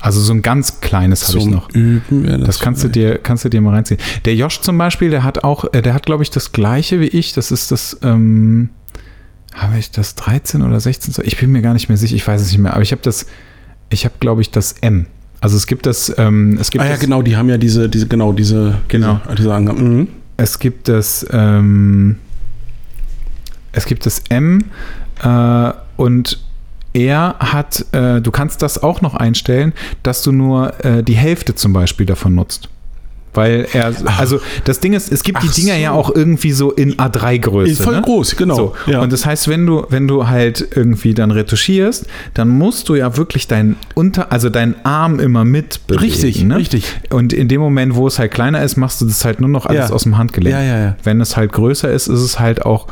[0.00, 1.70] Also so ein ganz kleines habe ich noch.
[1.70, 4.00] Üben wäre Das kannst du dir, kannst du dir mal reinziehen.
[4.24, 7.06] Der Josh zum Beispiel, der hat auch, äh, der hat, glaube ich, das gleiche wie
[7.06, 7.32] ich.
[7.32, 8.70] Das ist das, ähm,
[9.54, 11.24] habe ich das 13 oder 16?
[11.24, 12.72] Ich bin mir gar nicht mehr sicher, ich weiß es nicht mehr.
[12.72, 13.26] Aber ich habe das,
[13.92, 15.06] ich habe, glaube ich, das M.
[15.40, 18.06] Also es gibt das, ähm, es gibt Ah ja, genau, die haben ja diese, diese
[18.06, 19.20] genau, diese, Genau.
[19.24, 19.96] diese, diese Angaben.
[19.98, 20.08] Mhm.
[20.36, 22.16] es gibt das, ähm,
[23.72, 24.64] es gibt das M
[25.22, 26.42] äh, und
[26.92, 31.54] er hat, äh, du kannst das auch noch einstellen, dass du nur äh, die Hälfte
[31.54, 32.68] zum Beispiel davon nutzt.
[33.34, 35.80] Weil er, also das Ding ist, es gibt die Ach Dinger so.
[35.80, 37.70] ja auch irgendwie so in A3-Größe.
[37.70, 38.02] Ist voll ne?
[38.02, 38.54] groß, genau.
[38.56, 38.74] So.
[38.86, 39.00] Ja.
[39.00, 43.16] Und das heißt, wenn du, wenn du halt irgendwie dann retuschierst, dann musst du ja
[43.16, 46.02] wirklich deinen Unter, also deinen Arm immer mit bewegen.
[46.04, 46.56] Richtig, ne?
[46.56, 46.84] richtig.
[47.10, 49.64] Und in dem Moment, wo es halt kleiner ist, machst du das halt nur noch
[49.64, 49.94] alles Ja.
[49.94, 50.54] aus dem Handgelenk.
[50.54, 50.96] Ja, ja, ja.
[51.02, 52.88] Wenn es halt größer ist, ist es halt auch,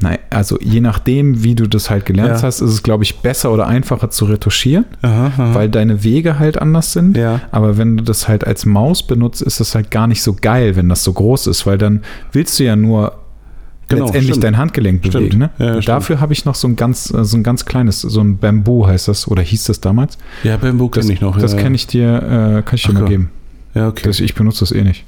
[0.00, 2.42] nein, also je nachdem, wie du das halt gelernt Ja.
[2.42, 5.54] hast, ist es, glaube ich, besser oder einfacher zu retuschieren, Aha, aha.
[5.54, 7.16] weil deine Wege halt anders sind.
[7.16, 7.40] Ja.
[7.50, 10.76] Aber wenn du das halt als Maus benutzt, ist das halt gar nicht so geil,
[10.76, 13.16] wenn das so groß ist, weil dann willst du ja nur
[13.88, 14.44] Genau, letztendlich stimmt.
[14.44, 15.12] dein Handgelenk Stimmt.
[15.14, 15.38] bewegen.
[15.38, 15.50] Ne?
[15.58, 15.80] Ja, ja.
[15.80, 18.86] Dafür habe ich noch so ein ganz, äh, so ein ganz kleines, so ein Bamboo
[18.86, 20.16] heißt das, oder hieß das damals?
[20.44, 21.36] ja, Bamboo Das, kenne ich noch.
[21.36, 22.14] das ja, kann ich dir,
[22.58, 23.08] äh, kann ich dir Ach mal ja.
[23.08, 23.30] geben.
[23.74, 24.02] Ja, okay.
[24.06, 25.04] Das, ich benutze das eh nicht.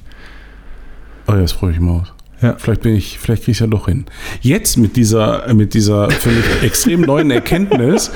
[1.27, 2.11] Oh, jetzt freue ich mich aus.
[2.43, 2.55] Ja.
[2.57, 4.05] Vielleicht bin ich, vielleicht kriege ich ja doch hin.
[4.41, 8.11] Jetzt mit dieser, mit dieser für mich extrem neuen Erkenntnis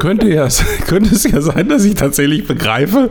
[0.00, 0.48] könnte, ja,
[0.86, 3.08] könnte es ja sein, dass ich tatsächlich begreife,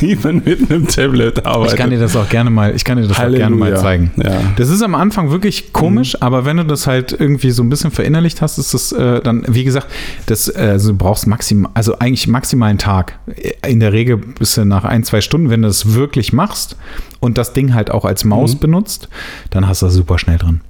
[0.00, 1.72] wie man mit einem Tablet arbeitet.
[1.74, 4.10] Ich kann dir das auch gerne mal, ich kann dir das auch gerne mal zeigen.
[4.16, 4.40] Ja.
[4.56, 6.22] Das ist am Anfang wirklich komisch, Mhm.
[6.22, 9.44] aber wenn du das halt irgendwie so ein bisschen verinnerlicht hast, ist das äh, dann,
[9.48, 9.86] wie gesagt,
[10.26, 13.18] das, äh, also du brauchst maximal, also eigentlich maximal einen Tag.
[13.66, 16.76] In der Regel bist du nach ein, zwei Stunden, wenn du das wirklich machst
[17.20, 18.58] und das Ding halt auch als Maus Mhm.
[18.60, 19.08] benutzt,
[19.50, 20.60] dann hast du das super schnell drin.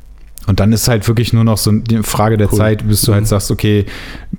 [0.49, 2.59] Und dann ist halt wirklich nur noch so eine Frage der Cool.
[2.59, 3.15] Zeit, bis du Mhm.
[3.17, 3.87] halt sagst, okay,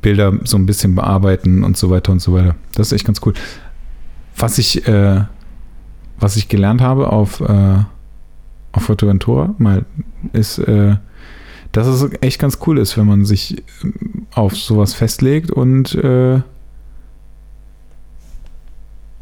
[0.02, 2.56] Bilder so ein bisschen bearbeiten und so weiter und so weiter.
[2.76, 3.34] Das ist echt ganz cool.
[4.36, 5.22] Was ich, äh,
[6.20, 7.78] was ich gelernt habe auf, äh,
[8.72, 9.86] auf Fotoventura mal
[10.34, 10.96] ist, äh,
[11.72, 16.42] dass es echt ganz cool ist, wenn man sich ähm, auf sowas festlegt und äh,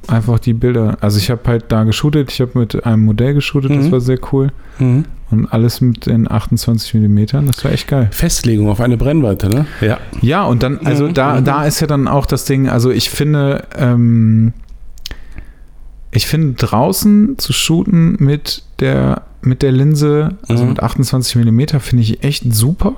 [0.08, 0.98] einfach die Bilder.
[1.02, 3.92] Also ich habe halt da geshootet, ich habe mit einem Modell geshootet, das Mhm.
[3.92, 4.52] war sehr cool.
[4.80, 5.06] Mhm.
[5.30, 8.08] Und alles mit den 28 Millimetern, das war echt geil.
[8.12, 9.66] Festlegung auf eine Brennweite, ne?
[9.82, 9.98] Ja.
[10.22, 11.46] Ja, und dann, also Mhm, da, mhm.
[11.46, 14.54] da ist ja dann auch das Ding, also ich finde, ähm,
[16.12, 20.70] ich finde draußen zu shooten mit der, mit der Linse, also Mhm.
[20.70, 22.94] mit 28 Millimeter, finde ich echt super.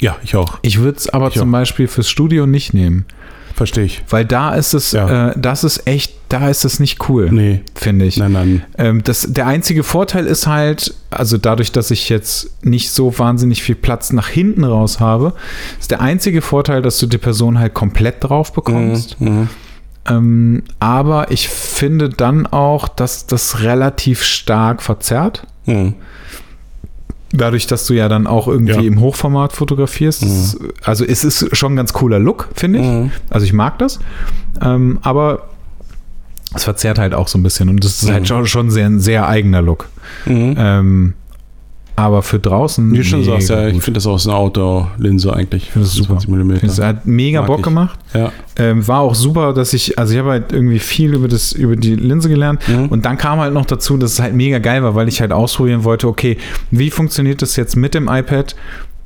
[0.00, 0.58] Ja, ich auch.
[0.62, 1.52] Ich würde es aber Ich zum auch.
[1.52, 3.04] Beispiel fürs Studio nicht nehmen,
[3.54, 4.02] Verstehe ich.
[4.10, 5.28] weil da ist es, Ja.
[5.30, 7.62] äh, das ist echt, da ist es nicht cool, Nee.
[7.76, 8.16] finde ich.
[8.16, 8.64] Nein, nein.
[8.78, 13.62] Ähm, das, der einzige Vorteil ist halt, also dadurch, dass ich jetzt nicht so wahnsinnig
[13.62, 15.34] viel Platz nach hinten raus habe,
[15.78, 19.20] ist der einzige Vorteil, dass du die Person halt komplett drauf bekommst.
[19.20, 19.28] Mhm.
[19.28, 19.48] Mhm.
[20.06, 25.46] Ähm, aber ich finde dann auch, dass das relativ stark verzerrt.
[25.66, 25.94] Mhm.
[27.36, 28.80] Dadurch, dass du ja dann auch irgendwie Ja.
[28.80, 30.22] im Hochformat fotografierst.
[30.22, 32.86] Das, also es ist schon ein ganz cooler Look, finde ich.
[32.86, 33.10] Mhm.
[33.28, 33.98] Also ich mag das.
[34.62, 35.48] Ähm, aber
[36.54, 37.68] es verzerrt halt auch so ein bisschen.
[37.68, 38.26] Und das ist halt Mhm.
[38.26, 39.88] schon, schon sehr, ein sehr eigener Look.
[40.26, 40.54] Mhm.
[40.56, 41.12] Ähm,
[41.96, 42.90] aber für draußen.
[42.92, 45.64] Wie du schon sagst, ja, ich finde das auch so eine Outdoor-Linse eigentlich.
[45.64, 46.08] Ich finde das super.
[46.14, 46.66] 20 Millimeter.
[46.66, 47.64] Es hat mega Mag Bock ich.
[47.64, 47.98] gemacht.
[48.12, 48.32] Ja.
[48.56, 51.76] Ähm, war auch super, dass ich, also ich habe halt irgendwie viel über, das, über
[51.76, 52.60] die Linse gelernt.
[52.68, 52.86] Mhm.
[52.86, 55.32] Und dann kam halt noch dazu, dass es halt mega geil war, weil ich halt
[55.32, 56.36] ausprobieren wollte, okay,
[56.70, 58.56] wie funktioniert das jetzt mit dem iPad?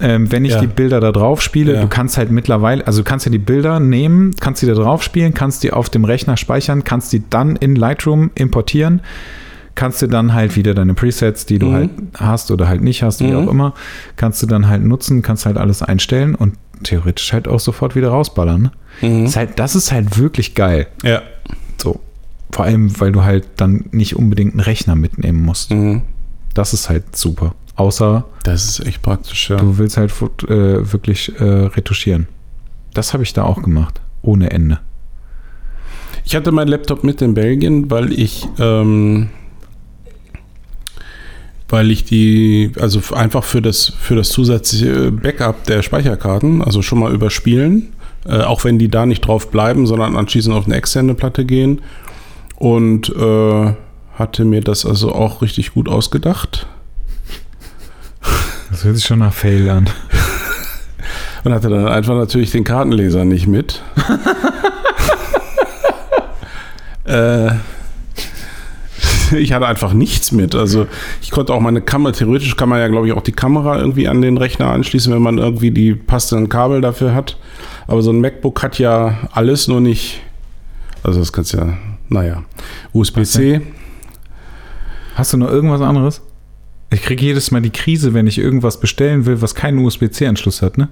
[0.00, 0.60] Ähm, wenn ich Ja.
[0.60, 1.80] die Bilder da drauf spiele, Ja.
[1.82, 5.02] du kannst halt mittlerweile, also du kannst ja die Bilder nehmen, kannst die da drauf
[5.02, 9.00] spielen, kannst die auf dem Rechner speichern, kannst die dann in Lightroom importieren,
[9.78, 11.72] kannst du dann halt wieder deine Presets, die du Mhm.
[11.72, 13.36] halt hast oder halt nicht hast, wie Mhm.
[13.36, 13.74] auch immer,
[14.16, 18.08] kannst du dann halt nutzen, kannst halt alles einstellen und theoretisch halt auch sofort wieder
[18.08, 18.72] rausballern.
[19.02, 19.22] Mhm.
[19.22, 20.88] Das, ist halt, das ist halt wirklich geil.
[21.04, 21.22] Ja.
[21.80, 22.00] So.
[22.50, 25.70] Vor allem, weil du halt dann nicht unbedingt einen Rechner mitnehmen musst.
[25.70, 26.02] Mhm.
[26.54, 27.54] Das ist halt super.
[27.76, 29.58] Außer Das ist echt praktisch, ja.
[29.58, 30.10] du willst halt
[30.48, 32.26] äh, wirklich äh, retuschieren.
[32.94, 34.00] Das habe ich da auch gemacht.
[34.22, 34.80] Ohne Ende.
[36.24, 39.28] Ich hatte meinen Laptop mit in Belgien, weil ich, ähm,
[41.68, 46.98] weil ich die, also einfach für das, für das zusätzliche Backup der Speicherkarten, also schon
[46.98, 47.92] mal überspielen,
[48.26, 51.82] äh, auch wenn die da nicht drauf bleiben, sondern anschließend auf eine externe Platte gehen.
[52.56, 53.72] Und äh,
[54.14, 56.66] hatte mir das also auch richtig gut ausgedacht.
[58.70, 59.88] Das hört sich schon nach Fail an.
[61.44, 63.82] Und hatte dann einfach natürlich den Kartenleser nicht mit.
[67.08, 67.52] Äh,
[69.36, 70.54] ich hatte einfach nichts mit.
[70.54, 70.86] Also
[71.22, 74.08] ich konnte auch meine Kamera, theoretisch kann man ja, glaube ich, auch die Kamera irgendwie
[74.08, 77.36] an den Rechner anschließen, wenn man irgendwie die passenden Kabel dafür hat.
[77.86, 80.20] Aber so ein MacBook hat ja alles, nur nicht.
[81.02, 81.76] Also das kannst ja,
[82.08, 82.44] naja,
[82.92, 83.60] USB-C.
[85.14, 86.22] Hast du noch irgendwas anderes?
[86.90, 90.78] Ich kriege jedes Mal die Krise, wenn ich irgendwas bestellen will, was keinen USB-C-Anschluss hat,
[90.78, 90.88] ne?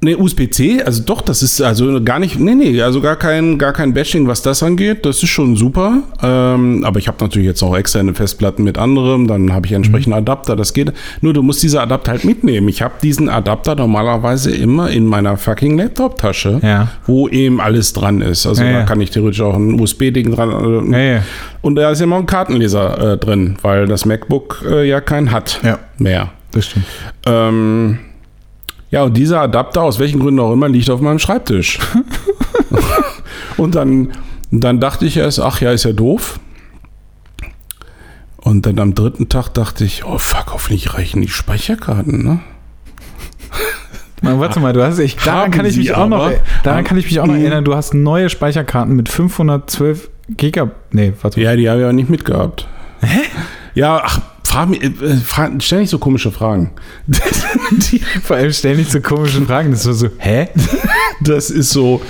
[0.00, 3.72] Ne, USB-C, also doch, das ist also gar nicht, nee, nee, also gar kein, gar
[3.72, 5.04] kein Bashing, was das angeht.
[5.04, 6.04] Das ist schon super.
[6.22, 10.14] Ähm, aber ich habe natürlich jetzt auch externe Festplatten mit anderem, dann habe ich entsprechende
[10.14, 10.22] mhm.
[10.22, 10.92] Adapter, das geht.
[11.20, 12.68] Nur du musst diese Adapter halt mitnehmen.
[12.68, 16.90] Ich habe diesen Adapter normalerweise immer in meiner fucking Laptop-Tasche, ja.
[17.06, 18.46] wo eben alles dran ist.
[18.46, 18.84] Also ja, da ja.
[18.84, 20.94] kann ich theoretisch auch ein USB-Ding dran.
[20.94, 21.22] Äh,
[21.60, 25.60] und da ist immer ein Kartenleser äh, drin, weil das MacBook äh, ja keinen hat
[25.98, 26.30] mehr.
[26.52, 26.86] Das stimmt.
[27.26, 27.98] Ähm,
[28.90, 31.78] ja, und dieser Adapter, aus welchen Gründen auch immer, liegt auf meinem Schreibtisch.
[33.56, 34.12] und dann,
[34.50, 36.40] dann dachte ich erst, ach ja, ist ja doof.
[38.38, 42.40] Und dann am dritten Tag dachte ich, oh fuck, hoffentlich reichen die Speicherkarten, ne?
[44.22, 46.32] Man, warte mal, du hast ich, daran kann ich mich auch noch
[46.64, 50.74] daran kann ich mich auch noch erinnern, du hast neue Speicherkarten mit 512 Gigabyte.
[50.92, 51.40] Nee, warte.
[51.40, 52.66] Ja, die habe ich ja nicht mitgehabt.
[53.00, 53.20] Hä?
[53.74, 54.20] Ja, ach,
[54.58, 54.90] Frag mich, äh,
[55.24, 56.72] frag, stell nicht so komische Fragen.
[58.24, 59.70] Vor allem stell nicht so komische Fragen.
[59.70, 60.48] Das war so, hä?
[61.20, 62.02] Das ist so.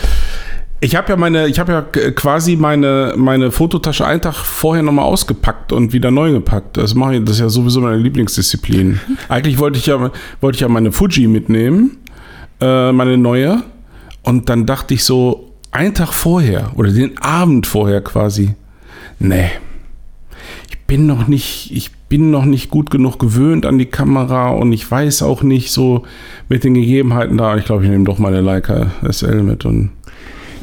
[0.80, 5.05] Ich habe ja meine, ich habe ja quasi meine, meine Fototasche einen Tag vorher nochmal
[5.05, 6.78] ausgepackt und wieder neu gepackt.
[6.78, 8.99] Das mache ich, das ist ja sowieso meine Lieblingsdisziplin.
[9.28, 11.99] Eigentlich wollte ich ja, wollte ich ja meine Fuji mitnehmen,
[12.62, 13.62] äh, meine neue.
[14.22, 18.55] Und dann dachte ich so, einen Tag vorher oder den Abend vorher quasi,
[19.18, 19.51] nee,
[20.70, 24.72] ich bin noch nicht, ich bin noch nicht gut genug gewöhnt an die Kamera und
[24.72, 26.04] ich weiß auch nicht so
[26.48, 27.56] mit den Gegebenheiten da.
[27.56, 29.90] Ich glaube, ich nehme doch meine Leica SL mit und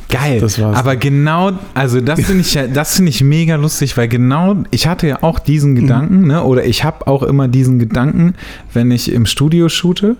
[0.07, 0.45] Geil.
[0.73, 4.87] Aber genau, also das finde ich ja, das finde ich mega lustig, weil genau, ich
[4.87, 5.75] hatte ja auch diesen mhm.
[5.75, 8.35] Gedanken, ne, oder ich habe auch immer diesen Gedanken,
[8.71, 10.15] wenn ich im Studio shoote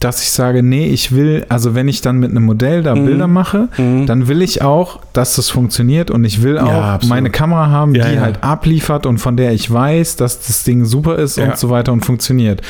[0.00, 3.06] dass ich sage, nee, ich will, also wenn ich dann mit einem Modell da mhm.
[3.06, 4.06] Bilder mache, mhm.
[4.06, 7.94] dann will ich auch, dass das funktioniert und ich will auch ja, meine Kamera haben,
[7.94, 8.20] ja, die ja.
[8.20, 11.92] halt abliefert und von der ich weiß, dass das Ding super ist und so weiter
[11.92, 12.60] und funktioniert.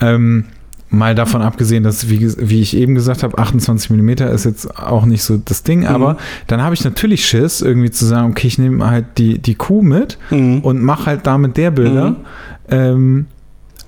[0.00, 0.46] Ähm,
[0.88, 5.04] mal davon abgesehen, dass, wie, wie ich eben gesagt habe, 28 mm ist jetzt auch
[5.04, 5.86] nicht so das Ding, mhm.
[5.86, 9.56] aber dann habe ich natürlich Schiss, irgendwie zu sagen, okay, ich nehme halt die, die
[9.56, 10.60] Kuh mit mhm.
[10.60, 12.10] und mache halt damit der Bilder.
[12.10, 12.16] Mhm.
[12.68, 13.26] Ähm,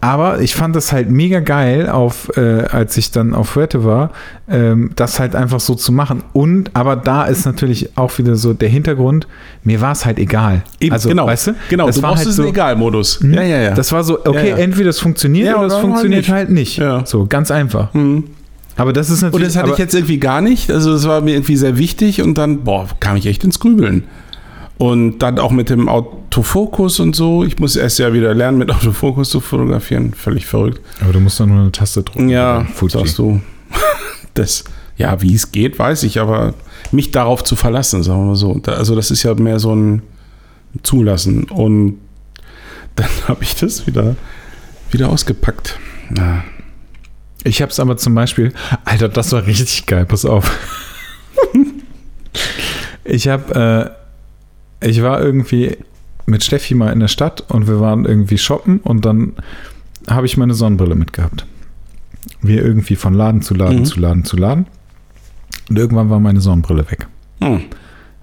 [0.01, 4.11] aber ich fand das halt mega geil, auf, äh, als ich dann auf Fuerte war,
[4.49, 6.23] ähm, das halt einfach so zu machen.
[6.33, 9.27] Und, aber da ist natürlich auch wieder so der Hintergrund,
[9.65, 10.63] mir war es halt egal.
[10.79, 11.55] Eben, also, genau, weißt du?
[11.69, 13.21] Genau, das du war halt so, Egal-Modus.
[13.21, 13.35] Mhm.
[13.35, 13.75] Ja, ja, ja.
[13.75, 14.57] Das war so, okay, ja, ja.
[14.59, 16.81] entweder es funktioniert ja, oder es funktioniert halt nicht.
[16.81, 17.09] Halt nicht.
[17.09, 17.93] So, ganz einfach.
[17.93, 18.25] Mhm.
[18.77, 19.47] Aber das ist natürlich.
[19.47, 20.71] Und das hatte ich jetzt irgendwie gar nicht.
[20.71, 24.05] Also, das war mir irgendwie sehr wichtig und dann, boah, kam ich echt ins Grübeln.
[24.79, 27.43] Und dann auch mit dem Autofokus und so.
[27.43, 30.15] Ich muss erst ja wieder lernen, mit Autofokus zu fotografieren.
[30.15, 30.81] Völlig verrückt.
[31.01, 32.29] Aber du musst dann nur eine Taste drücken.
[32.29, 33.41] Ja, sagst du.
[34.35, 34.63] Das,
[34.97, 36.55] ja, wie es geht, weiß ich, aber
[36.93, 38.61] mich darauf zu verlassen, sagen wir mal so.
[38.67, 40.03] Also, das ist ja mehr so ein
[40.85, 41.45] Zulassen.
[41.45, 41.99] Und
[42.95, 44.15] dann habe ich das wieder,
[44.93, 45.77] wieder ausgepackt.
[46.17, 46.45] Ja.
[47.43, 48.53] Ich habe es aber zum Beispiel,
[48.85, 50.51] Alter, das war richtig geil, pass auf.
[53.05, 54.08] ich habe äh,
[54.81, 55.77] ich war irgendwie
[56.27, 59.33] mit Steffi mal in der Stadt und wir waren irgendwie shoppen und dann
[60.09, 61.47] habe ich meine Sonnenbrille mitgehabt.
[62.43, 63.85] Wir irgendwie von Laden zu Laden mhm.
[63.85, 64.67] zu Laden zu Laden.
[65.69, 67.07] Und irgendwann war meine Sonnenbrille weg.
[67.41, 67.63] Mhm.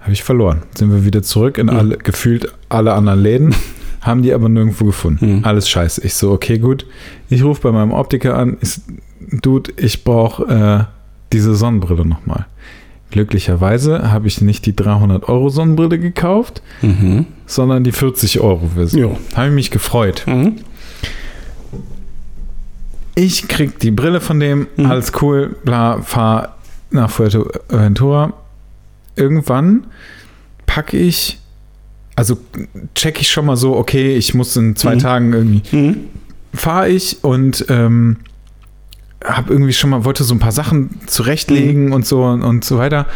[0.00, 0.62] Habe ich verloren.
[0.74, 1.76] Sind wir wieder zurück in mhm.
[1.76, 3.54] alle, gefühlt alle anderen Läden,
[4.00, 5.38] haben die aber nirgendwo gefunden.
[5.38, 5.44] Mhm.
[5.44, 6.04] Alles scheiße.
[6.04, 6.86] Ich so, okay, gut.
[7.28, 8.56] Ich rufe bei meinem Optiker an.
[8.60, 8.82] Ist,
[9.42, 10.84] Dude, ich brauche äh,
[11.32, 12.46] diese Sonnenbrille nochmal.
[13.16, 17.24] Glücklicherweise habe ich nicht die 300 Euro Sonnenbrille gekauft, mhm.
[17.46, 19.16] sondern die 40 Euro Version.
[19.34, 20.24] Habe ich mich gefreut.
[20.26, 20.56] Mhm.
[23.14, 24.84] Ich krieg die Brille von dem, mhm.
[24.84, 26.58] alles cool, bla, fahr
[26.90, 28.34] nach Fuerteventura.
[29.14, 29.86] Irgendwann
[30.66, 31.38] packe ich,
[32.16, 32.36] also
[32.94, 34.98] check ich schon mal so, okay, ich muss in zwei mhm.
[34.98, 35.96] Tagen irgendwie, mhm.
[36.52, 38.18] fahre ich und ähm,
[39.24, 41.92] habe irgendwie schon mal, wollte so ein paar Sachen zurechtlegen mhm.
[41.92, 43.06] und so und, und so weiter.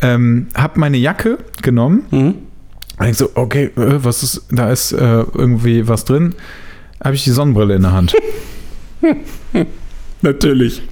[0.00, 2.04] Ähm, habe meine Jacke genommen.
[2.10, 2.34] Mhm.
[2.98, 6.34] Und ich so, okay, äh, was ist, da ist äh, irgendwie was drin.
[7.02, 8.14] Habe ich die Sonnenbrille in der Hand.
[10.22, 10.82] Natürlich.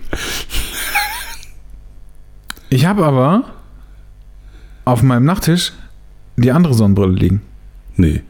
[2.69, 3.45] Ich habe aber
[4.85, 5.73] auf meinem Nachttisch
[6.37, 7.43] die andere Sonnenbrille liegen.
[7.97, 8.23] Nee.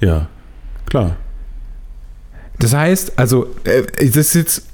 [0.00, 0.28] Ja,
[0.86, 1.16] klar.
[2.58, 4.66] Das heißt, also, äh, das ist jetzt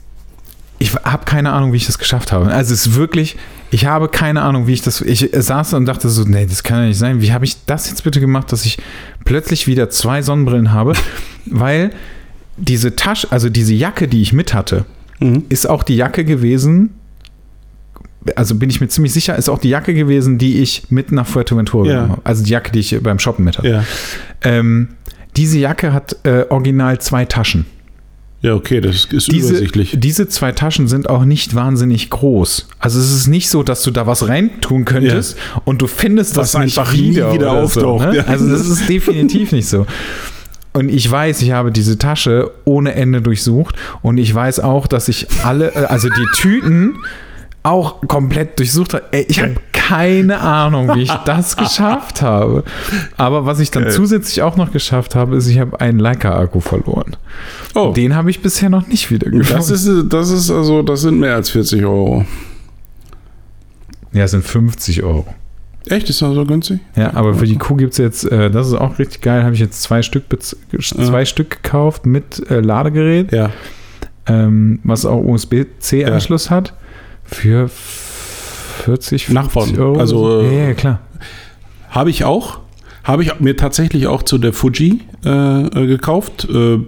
[0.83, 2.47] ich habe keine Ahnung, wie ich das geschafft habe.
[2.47, 3.37] Also es ist wirklich,
[3.71, 5.01] ich habe keine Ahnung, wie ich das.
[5.01, 7.21] Ich saß und dachte so, nee, das kann ja nicht sein.
[7.23, 8.79] Wie habe ich das jetzt bitte gemacht, dass ich
[9.25, 10.95] plötzlich wieder zwei Sonnenbrillen habe?
[11.47, 11.93] Weil
[12.57, 14.85] diese Tasche, also diese Jacke, die ich mit hatte,
[15.21, 15.45] mhm.
[15.51, 16.91] ist auch die Jacke gewesen.
[18.35, 21.27] Also bin ich mir ziemlich sicher, ist auch die Jacke gewesen, die ich mit nach
[21.29, 22.09] Fuerteventura ja.
[22.09, 22.23] habe.
[22.25, 23.69] Also die Jacke, die ich beim Shoppen mit hatte.
[23.69, 23.85] Ja.
[24.43, 24.89] Ähm,
[25.37, 27.67] diese Jacke hat äh, original zwei Taschen.
[28.43, 29.95] Ja, okay, das ist diese, übersichtlich.
[29.97, 32.67] Diese zwei Taschen sind auch nicht wahnsinnig groß.
[32.81, 35.63] Also es ist nicht so, dass du da was reintun könntest ja.
[35.65, 38.05] und du findest was das einfach wieder, wieder auftaucht.
[38.05, 38.27] So, ne?
[38.27, 39.87] Also das ist definitiv nicht so.
[40.73, 45.09] Und ich weiß, ich habe diese Tasche ohne Ende durchsucht und ich weiß auch, dass
[45.09, 46.97] ich alle, äh, also die Tüten
[47.63, 49.05] auch komplett durchsucht habe.
[49.13, 49.55] Ey, ich habe
[49.89, 52.65] keine Ahnung, wie ich das geschafft habe.
[53.17, 53.93] Aber was ich dann okay.
[53.93, 57.17] zusätzlich auch noch geschafft habe, ist, ich habe einen Leica-Akku verloren.
[57.75, 57.93] Oh.
[57.93, 59.53] Den habe ich bisher noch nicht wieder gefunden.
[59.53, 62.25] Das ist, das ist also, das sind mehr als 40 Euro.
[64.13, 65.27] Ja, es sind 50 Euro.
[65.87, 66.09] Echt?
[66.09, 66.81] Ist das so günstig?
[66.95, 69.55] Ja, aber für die Kuh gibt es jetzt, äh, das ist auch richtig geil, habe
[69.55, 70.25] ich jetzt zwei Stück,
[70.81, 71.27] zwei ja.
[71.27, 73.33] Stück gekauft mit äh, Ladegerät.
[73.33, 73.51] Ja.
[74.27, 76.51] Ähm, was auch USB-C-Anschluss ja.
[76.53, 76.75] hat.
[77.25, 77.69] Für
[78.73, 79.79] 40, 50 Nachbauen.
[79.79, 79.99] Euro.
[79.99, 81.01] Also, ja, ja, klar.
[81.91, 82.61] Habe ich auch.
[83.05, 86.49] Habe ich mir tatsächlich auch zu der Fuji äh, äh gekauft.
[86.49, 86.79] Äh,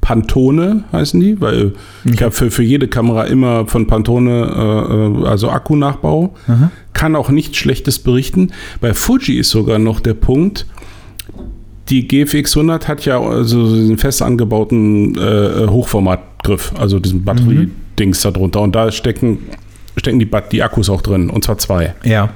[0.00, 1.72] Pantone heißen die, weil
[2.04, 2.14] okay.
[2.14, 6.34] ich habe für, für jede Kamera immer von Pantone, äh, äh also Akkunachbau.
[6.46, 6.70] Aha.
[6.92, 8.52] Kann auch nichts Schlechtes berichten.
[8.80, 10.66] Bei Fuji ist sogar noch der Punkt,
[11.88, 18.32] die GFX 100 hat ja also diesen fest angebauten äh, Hochformatgriff, also diesen Batteriedings mhm.
[18.32, 18.60] darunter.
[18.62, 19.38] Und da stecken
[20.04, 21.94] stecken die, die Akkus auch drin, und zwar zwei.
[22.04, 22.30] Ja.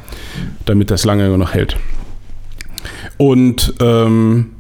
[0.65, 1.77] Damit das lange noch hält.
[3.17, 4.51] Und ähm,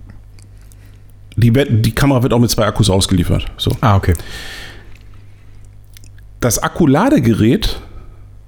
[1.36, 3.46] die, die Kamera wird auch mit zwei Akkus ausgeliefert.
[3.56, 3.70] So.
[3.80, 4.14] Ah, okay.
[6.40, 7.80] Das Akkuladegerät,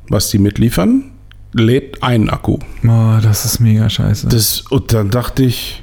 [0.09, 1.13] was die mitliefern,
[1.53, 2.59] lädt einen Akku.
[2.85, 4.29] Oh, das ist mega scheiße.
[4.29, 5.83] Das, und dann dachte ich,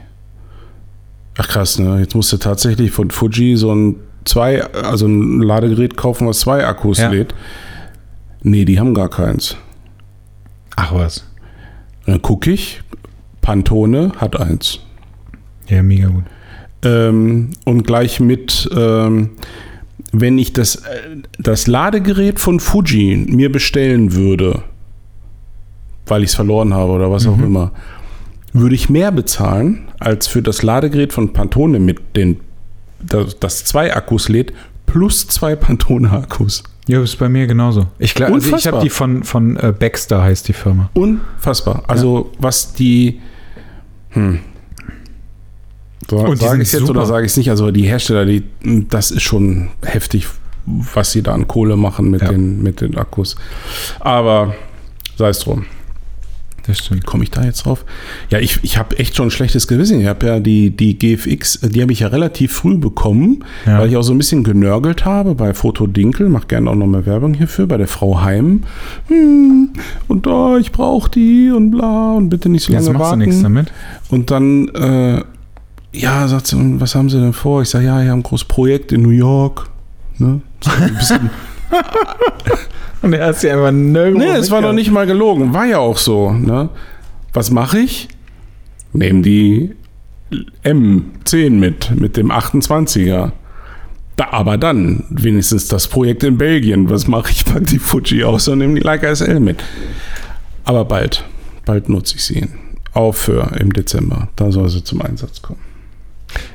[1.38, 2.00] ach krass, ne?
[2.00, 6.66] Jetzt musst du tatsächlich von Fuji so ein zwei, also ein Ladegerät kaufen, was zwei
[6.66, 7.10] Akkus ja.
[7.10, 7.34] lädt.
[8.48, 9.58] Nee, die haben gar keins.
[10.78, 11.26] Ach was.
[12.06, 12.82] Dann gucke ich,
[13.42, 14.80] Pantone hat eins.
[15.68, 16.24] Ja, mega gut.
[16.82, 19.32] Ähm, und gleich mit, ähm,
[20.14, 24.64] wenn ich das, äh, das Ladegerät von Fuji mir bestellen würde,
[26.06, 27.34] weil ich es verloren habe oder was mhm.
[27.34, 27.72] auch immer,
[28.54, 32.40] würde ich mehr bezahlen als für das Ladegerät von Pantone mit den,
[33.02, 34.54] das, das zwei Akkus lädt,
[34.86, 36.64] plus zwei Pantone-Akkus.
[36.88, 37.88] Ja, ist bei mir genauso.
[38.00, 40.90] Ich glaube, also ich habe die von, von äh, Baxter heißt die Firma.
[40.94, 41.84] Unfassbar.
[41.88, 42.38] Also ja.
[42.40, 43.20] was die
[44.12, 44.40] hm.
[46.10, 47.50] So, sage ich es jetzt oder sage ich es nicht?
[47.50, 48.44] Also die Hersteller, die,
[48.88, 50.28] das ist schon heftig,
[50.66, 52.30] was sie da an Kohle machen mit, ja.
[52.30, 53.36] den, mit den Akkus.
[54.00, 54.56] Aber
[55.18, 55.66] sei es drum.
[56.68, 57.06] Das stimmt.
[57.06, 57.86] Komme ich da jetzt drauf?
[58.30, 60.02] Ja, ich, ich habe echt schon ein schlechtes Gewissen.
[60.02, 63.80] Ich habe ja die, die GFX, die habe ich ja relativ früh bekommen, ja.
[63.80, 66.28] weil ich auch so ein bisschen genörgelt habe bei Foto Dinkel.
[66.28, 68.64] Mach gerne auch noch mal Werbung hierfür, bei der Frau Heim.
[69.08, 69.70] Hm,
[70.10, 73.22] und oh, ich brauche die und bla und bitte nicht so lange jetzt warten.
[73.22, 73.72] Du nichts damit.
[74.10, 75.24] Und dann, äh,
[75.94, 77.62] ja, sagt sie, was haben sie denn vor?
[77.62, 79.70] Ich sage, ja, ich habe ein großes Projekt in New York.
[80.18, 80.42] Ne?
[80.62, 81.30] So ein bisschen.
[83.02, 84.26] Und er hat sie einfach nirgendwo.
[84.26, 85.54] Nee, es war noch nicht mal gelogen.
[85.54, 86.32] War ja auch so.
[86.32, 86.70] Ne?
[87.34, 88.08] Was mache ich?
[88.94, 89.76] Nehme die
[90.64, 93.32] M10 mit, mit dem 28er.
[94.16, 96.90] Da, aber dann wenigstens das Projekt in Belgien.
[96.90, 97.46] Was mache ich?
[97.46, 99.64] Pack die Fuji aus und nehme die Leica SL mit.
[100.64, 101.24] Aber bald,
[101.66, 102.48] bald nutze ich sie.
[102.94, 104.30] Auch für im Dezember.
[104.36, 105.60] Da soll sie zum Einsatz kommen.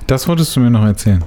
[0.09, 1.23] Das wolltest du mir noch erzählen.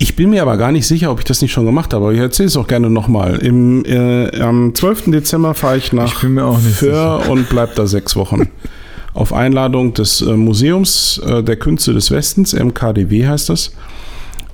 [0.00, 2.04] Ich bin mir aber gar nicht sicher, ob ich das nicht schon gemacht habe.
[2.06, 3.40] Aber ich erzähle es auch gerne nochmal.
[3.42, 5.10] Äh, am 12.
[5.10, 8.48] Dezember fahre ich nach ich Föhr und bleibe da sechs Wochen.
[9.14, 13.74] Auf Einladung des äh, Museums äh, der Künste des Westens, MKDW heißt das,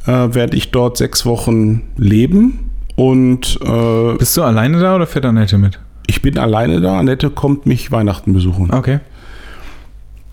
[0.06, 2.70] äh, werde ich dort sechs Wochen leben.
[2.96, 5.78] Und äh, bist du alleine da oder fährt Annette mit?
[6.06, 6.98] Ich bin alleine da.
[6.98, 8.72] Annette kommt mich Weihnachten besuchen.
[8.72, 9.00] Okay.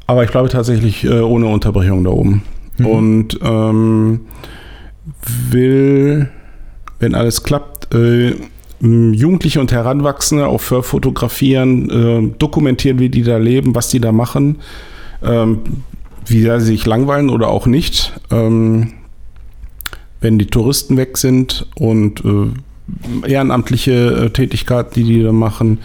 [0.08, 2.44] Aber ich bleibe tatsächlich äh, ohne Unterbrechung da oben.
[2.78, 2.86] Mhm.
[2.86, 4.22] Und ähm,
[5.50, 6.30] will,
[7.00, 8.36] wenn alles klappt, äh,
[8.82, 14.12] Jugendliche und Heranwachsende auch für fotografieren, äh, dokumentieren, wie die da leben, was die da
[14.12, 14.58] machen,
[15.24, 15.60] ähm,
[16.26, 18.14] wie sie sich langweilen oder auch nicht.
[18.32, 18.94] Ähm,
[20.20, 25.80] wenn die Touristen weg sind und äh, ehrenamtliche äh, Tätigkeiten, die die da machen.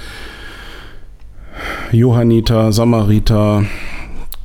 [1.92, 3.64] Johanniter, Samariter,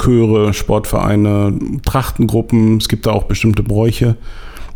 [0.01, 2.77] Chöre, Sportvereine, Trachtengruppen.
[2.77, 4.15] Es gibt da auch bestimmte Bräuche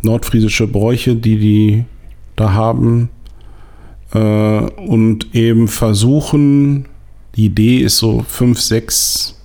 [0.06, 1.84] nordfriesische Bräuche, die die
[2.36, 3.10] da haben
[4.12, 6.86] äh, und eben versuchen,
[7.34, 9.36] die Idee ist so fünf, sechs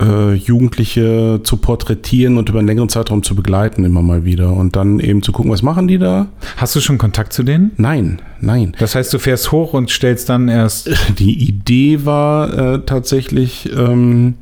[0.00, 4.52] äh, Jugendliche zu porträtieren und über einen längeren Zeitraum zu begleiten, immer mal wieder.
[4.52, 6.28] Und dann eben zu gucken, was machen die da?
[6.56, 7.72] Hast du schon Kontakt zu denen?
[7.76, 8.74] Nein, nein.
[8.78, 10.90] Das heißt, du fährst hoch und stellst dann erst.
[11.18, 14.34] Die Idee war äh, tatsächlich, ähm,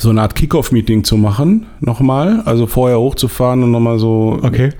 [0.00, 2.42] so eine Art Kickoff-Meeting zu machen, nochmal.
[2.44, 4.38] Also vorher hochzufahren und nochmal so.
[4.42, 4.70] Okay.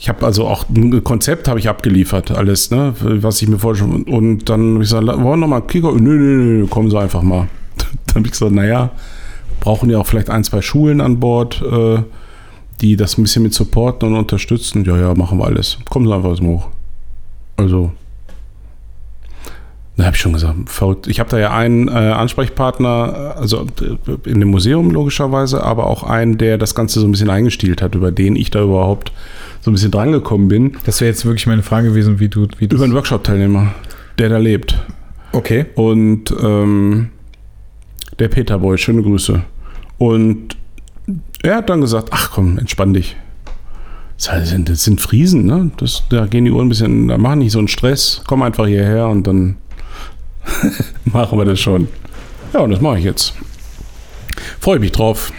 [0.00, 4.04] Ich habe also auch ein Konzept habe ich abgeliefert, alles, ne, was ich mir vorstelle.
[4.04, 5.96] Und dann habe ich gesagt, wollen wir nochmal Kickoff?
[5.96, 7.48] Nö, nö, nö, kommen Sie einfach mal.
[8.06, 8.90] dann habe ich gesagt, naja,
[9.60, 12.02] brauchen ja auch vielleicht ein, zwei Schulen an Bord, äh,
[12.80, 14.84] die das ein bisschen mit supporten und unterstützen.
[14.84, 15.78] Ja, ja, machen wir alles.
[15.90, 16.68] Kommen Sie einfach mal hoch.
[17.56, 17.90] Also,
[19.98, 21.08] da habe ich schon gesagt, verrückt.
[21.08, 26.04] Ich habe da ja einen äh, Ansprechpartner, also äh, in dem Museum logischerweise, aber auch
[26.04, 29.10] einen, der das Ganze so ein bisschen eingestielt hat, über den ich da überhaupt
[29.60, 30.76] so ein bisschen drangekommen bin.
[30.86, 32.46] Das wäre jetzt wirklich meine Frage gewesen, wie du.
[32.58, 33.74] Wie über einen Workshop-Teilnehmer,
[34.18, 34.78] der da lebt.
[35.32, 35.66] Okay.
[35.74, 37.08] Und ähm,
[38.20, 39.42] der Peter Boy, schöne Grüße.
[39.98, 40.56] Und
[41.42, 43.16] er hat dann gesagt, ach komm, entspann dich.
[44.16, 45.72] Das sind, das sind Friesen, ne?
[45.78, 48.22] Das, da gehen die Uhren ein bisschen, da machen nicht so einen Stress.
[48.28, 49.56] Komm einfach hierher und dann
[51.04, 51.88] machen wir das schon.
[52.52, 53.34] Ja, und das mache ich jetzt.
[54.60, 55.32] Freue mich drauf.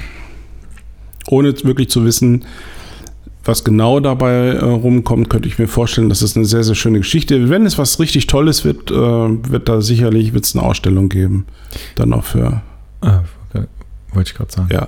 [1.28, 2.46] Ohne wirklich zu wissen,
[3.44, 7.00] was genau dabei äh, rumkommt, könnte ich mir vorstellen, dass es eine sehr, sehr schöne
[7.00, 7.50] Geschichte.
[7.50, 11.46] Wenn es was richtig Tolles wird, äh, wird da sicherlich wird's eine Ausstellung geben.
[11.96, 12.62] Dann auch für.
[13.02, 13.66] Ah, okay.
[14.14, 14.70] Wollte ich gerade sagen.
[14.72, 14.88] Ja.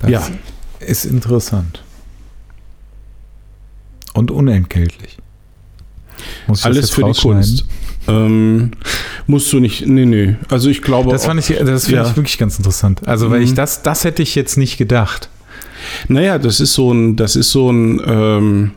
[0.00, 0.22] Das Ja.
[0.80, 1.82] ist interessant.
[4.14, 5.18] Und unentgeltlich.
[6.62, 7.12] Alles für die?
[7.20, 7.64] Kunst.
[8.06, 8.70] Ähm,
[9.26, 9.86] musst du nicht.
[9.86, 10.36] Nee, nee.
[10.48, 11.10] Also ich glaube.
[11.10, 12.08] Das fand ich, das finde Ja.
[12.10, 13.06] ich wirklich ganz interessant.
[13.06, 13.44] Also, weil Mhm.
[13.46, 15.28] ich das, das hätte ich jetzt nicht gedacht.
[16.08, 18.70] Naja, das ist so ein, das ist so ein, ähm,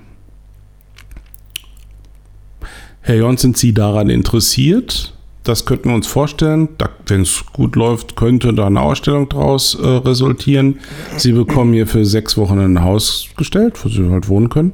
[3.01, 5.13] Herr Jons, sind Sie daran interessiert?
[5.43, 6.69] Das könnten wir uns vorstellen.
[7.07, 10.79] Wenn es gut läuft, könnte da eine Ausstellung draus äh, resultieren.
[11.17, 14.73] Sie bekommen hier für sechs Wochen ein Haus gestellt, wo Sie halt wohnen können.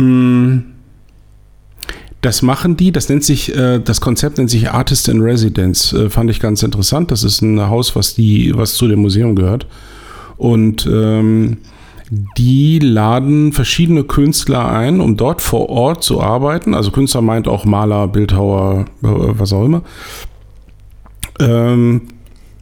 [0.00, 0.77] Mm.
[2.20, 5.92] Das machen die, das nennt sich, äh, das Konzept nennt sich Artist in Residence.
[5.92, 7.10] Äh, fand ich ganz interessant.
[7.10, 9.66] Das ist ein Haus, was die, was zu dem Museum gehört.
[10.36, 11.58] Und ähm,
[12.10, 16.74] die laden verschiedene Künstler ein, um dort vor Ort zu arbeiten.
[16.74, 19.82] Also Künstler meint auch Maler, Bildhauer, äh, was auch immer.
[21.38, 22.02] Ähm,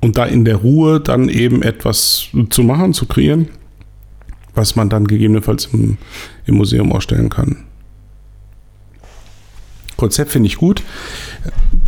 [0.03, 3.49] und da in der Ruhe dann eben etwas zu machen, zu kreieren,
[4.55, 5.97] was man dann gegebenenfalls im,
[6.45, 7.66] im Museum ausstellen kann.
[9.97, 10.83] Konzept finde ich gut.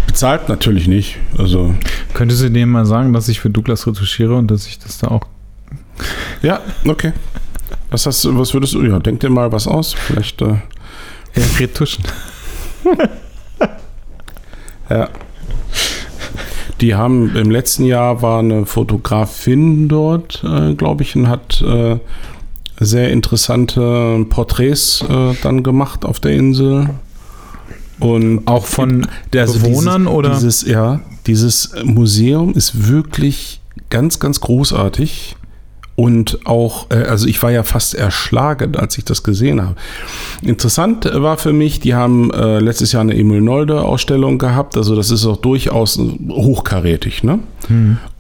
[0.07, 1.17] Bezahlt natürlich nicht.
[1.37, 1.75] Also
[2.15, 5.09] Könnte sie dem mal sagen, dass ich für Douglas retuschiere und dass ich das da
[5.09, 5.27] auch.
[6.43, 7.13] ja, okay.
[7.91, 8.83] Was hast du, was würdest du?
[8.85, 9.95] Ja, denk dir mal was aus.
[9.95, 10.41] Vielleicht.
[10.43, 10.57] Äh,
[11.35, 12.05] Ja, retuschen.
[14.91, 15.11] Ja.
[16.81, 21.99] Die haben im letzten Jahr war eine Fotografin dort, äh, glaube ich, und hat äh,
[22.81, 26.89] sehr interessante Porträts äh, dann gemacht auf der Insel.
[28.01, 30.35] Und Auch von also Bewohnern dieses, oder?
[30.35, 35.37] Dieses, ja, dieses Museum ist wirklich ganz, ganz großartig.
[35.97, 39.75] Und auch, äh, also ich war ja fast erschlagen, als ich das gesehen habe.
[40.43, 44.95] Interessant war für mich, die haben äh, letztes Jahr eine Emil Nolde Ausstellung gehabt, also
[44.95, 47.41] das ist auch durchaus hochkarätig, ne?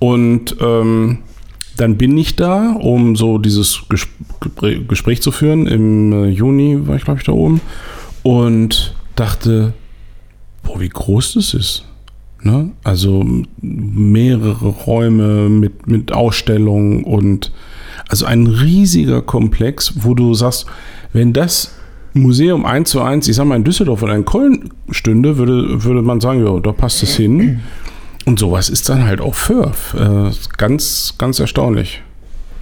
[0.00, 1.18] Und ähm,
[1.76, 4.08] dann bin ich da, um so dieses Ges
[4.40, 5.68] Gespr- Gespräch zu führen.
[5.68, 7.60] Im äh, Juni war ich, glaube ich, da oben.
[8.24, 9.72] Und dachte,
[10.62, 11.84] boah, wie groß das ist.
[12.42, 12.70] Ne?
[12.84, 13.26] Also
[13.60, 17.52] mehrere Räume mit, mit Ausstellungen und
[18.08, 20.66] also ein riesiger Komplex, wo du sagst,
[21.12, 21.74] wenn das
[22.14, 26.02] Museum eins zu eins, ich sag mal in Düsseldorf oder in Köln stünde, würde, würde
[26.02, 27.60] man sagen, ja, da passt es hin.
[28.24, 29.94] Und sowas ist dann halt auch Fürth.
[29.94, 32.02] Äh, ganz, ganz erstaunlich.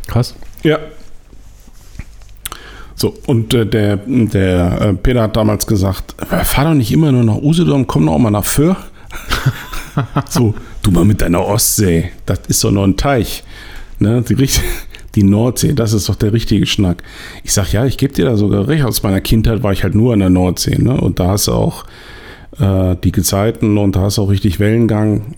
[0.07, 0.34] Krass.
[0.62, 0.78] Ja.
[2.97, 7.12] So, und äh, der, der äh, Peter hat damals gesagt, "Äh, fahr doch nicht immer
[7.12, 8.78] nur nach Usedom, komm doch auch mal nach Fürth.
[10.30, 13.44] so, du mal mit deiner Ostsee, das ist doch nur ein Teich.
[13.99, 14.22] Ne?
[14.22, 14.49] Die,
[15.14, 17.03] die Nordsee, das ist doch der richtige Schnack.
[17.44, 18.84] Ich sag, ja, ich gebe dir da sogar recht.
[18.84, 20.76] Aus meiner Kindheit war ich halt nur an der Nordsee.
[20.78, 20.99] Ne?
[20.99, 21.84] Und da hast du auch
[22.59, 25.34] äh, die Gezeiten und da hast du auch richtig Wellengang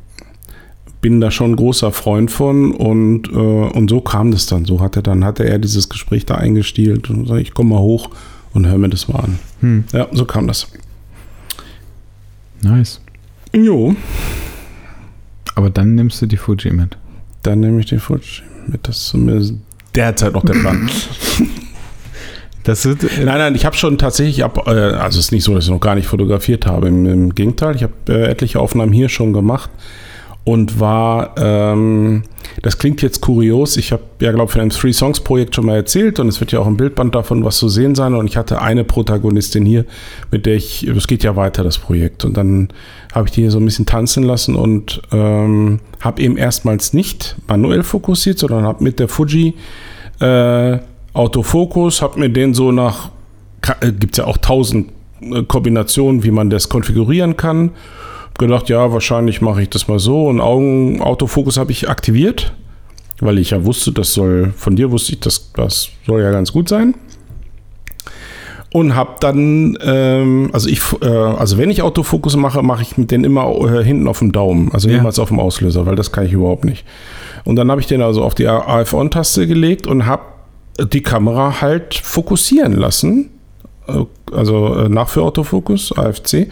[1.01, 4.65] bin da schon ein großer Freund von und, äh, und so kam das dann.
[4.65, 8.11] So hatte dann hatte er dieses Gespräch da eingestielt und sag ich komme mal hoch
[8.53, 9.39] und hör mir das mal an.
[9.61, 9.85] Hm.
[9.93, 10.67] Ja, so kam das.
[12.63, 13.01] Nice.
[13.55, 13.95] Jo,
[15.55, 16.97] Aber dann nimmst du die Fuji mit.
[17.43, 18.87] dann nehme ich den Fuji mit.
[18.87, 19.41] Das ist mir
[19.95, 20.91] derzeit noch der Plan.
[22.65, 25.45] Das ist, äh nein, nein, ich habe schon tatsächlich ab, äh, also es ist nicht
[25.45, 26.89] so, dass ich noch gar nicht fotografiert habe.
[26.89, 29.71] Im, im Gegenteil, ich habe äh, etliche Aufnahmen hier schon gemacht
[30.49, 32.23] und war, ähm,
[32.63, 35.67] das klingt jetzt kurios, ich habe ja, glaube ich, von einem Three Songs Projekt schon
[35.67, 38.15] mal erzählt und es wird ja auch im Bildband davon was zu sehen sein.
[38.15, 39.85] Und ich hatte eine Protagonistin hier,
[40.31, 42.25] mit der ich, es geht ja weiter, das Projekt.
[42.25, 42.69] Und dann
[43.13, 47.37] habe ich die hier so ein bisschen tanzen lassen und ähm, habe eben erstmals nicht
[47.47, 49.53] manuell fokussiert, sondern habe mit der Fuji
[50.21, 50.79] äh,
[51.13, 53.11] Autofokus, habe mir den so nach,
[53.81, 57.73] äh, gibt es ja auch tausend äh, Kombinationen, wie man das konfigurieren kann.
[58.39, 60.27] Gedacht, ja, wahrscheinlich mache ich das mal so.
[60.27, 62.55] Und Augenautofokus habe ich aktiviert,
[63.21, 66.53] weil ich ja wusste, das soll, von dir wusste ich, das, das soll ja ganz
[66.53, 66.95] gut sein.
[68.71, 73.11] Und habe dann, ähm, also ich, äh, also wenn ich Autofokus mache, mache ich mit
[73.11, 74.97] den immer äh, hinten auf dem Daumen, also ja.
[74.97, 76.85] niemals auf dem Auslöser, weil das kann ich überhaupt nicht.
[77.45, 80.23] Und dann habe ich den also auf die AF-On-Taste gelegt und habe
[80.79, 83.31] die Kamera halt fokussieren lassen.
[83.89, 86.49] Äh, also äh, Nachführautofokus, AFC.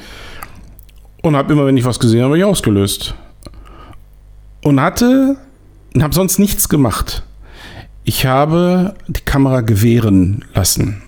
[1.27, 3.17] Und habe immer, wenn ich was gesehen habe, ich ausgelöst.
[4.63, 5.37] Und hatte,
[5.93, 7.25] und habe sonst nichts gemacht.
[8.05, 11.03] Ich habe die Kamera gewähren lassen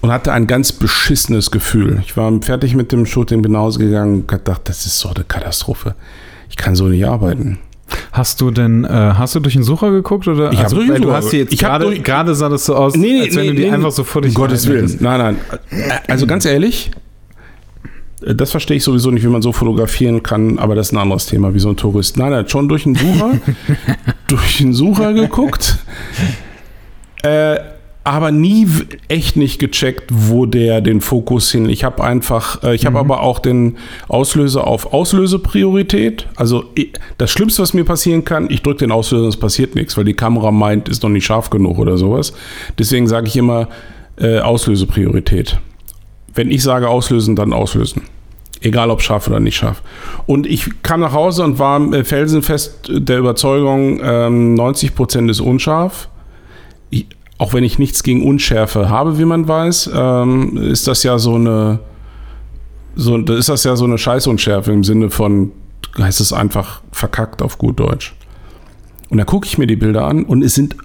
[0.00, 2.02] und hatte ein ganz beschissenes Gefühl.
[2.04, 5.10] Ich war fertig mit dem Shooting, bin nach Hause gegangen und gedacht, das ist so
[5.10, 5.94] eine Katastrophe.
[6.50, 7.60] Ich kann so nicht arbeiten.
[8.10, 10.50] Hast du denn, äh, hast du durch den Sucher geguckt oder?
[10.50, 11.06] Ich also, habe durch den Sucher.
[11.06, 13.54] Du hast jetzt gerade, gerade sah das so aus, nee, nee, als wenn nee, du
[13.54, 14.96] die einfach so vor dich Um Gottes Willen.
[14.98, 15.36] Nein,
[15.70, 15.90] nein.
[16.08, 16.90] Also ganz ehrlich,
[18.20, 21.26] das verstehe ich sowieso nicht, wie man so fotografieren kann, aber das ist ein anderes
[21.26, 22.16] Thema, wie so ein Tourist.
[22.16, 23.38] Nein, er hat schon durch den Sucher,
[24.28, 25.78] durch den Sucher geguckt.
[27.22, 27.58] Äh,
[28.08, 28.66] aber nie
[29.08, 31.68] echt nicht gecheckt, wo der den Fokus hin.
[31.68, 33.10] Ich habe einfach, äh, ich habe mhm.
[33.10, 33.76] aber auch den
[34.08, 36.26] Auslöser auf Auslösepriorität.
[36.34, 36.64] Also
[37.18, 40.04] das Schlimmste, was mir passieren kann, ich drücke den Auslöser, und es passiert nichts, weil
[40.04, 42.32] die Kamera meint, ist noch nicht scharf genug oder sowas.
[42.78, 43.68] Deswegen sage ich immer
[44.16, 45.58] äh, Auslösepriorität.
[46.34, 48.02] Wenn ich sage auslösen, dann auslösen.
[48.60, 49.82] Egal ob scharf oder nicht scharf.
[50.26, 56.08] Und ich kam nach Hause und war felsenfest der Überzeugung, ähm, 90% ist unscharf.
[56.90, 57.06] Ich,
[57.38, 61.36] auch wenn ich nichts gegen Unschärfe habe, wie man weiß, ähm, ist das ja so
[61.36, 61.78] eine,
[62.96, 65.52] so, ist das ja so eine Scheißunschärfe im Sinne von,
[65.96, 68.14] heißt es einfach verkackt auf gut Deutsch.
[69.08, 70.76] Und da gucke ich mir die Bilder an und es sind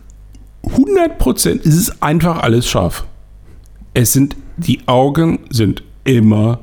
[0.66, 3.06] 100 Prozent, es ist einfach alles scharf.
[3.94, 6.60] Es sind, die Augen sind immer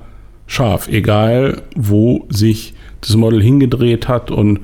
[0.46, 4.60] scharf, egal wo sich das Model hingedreht hat und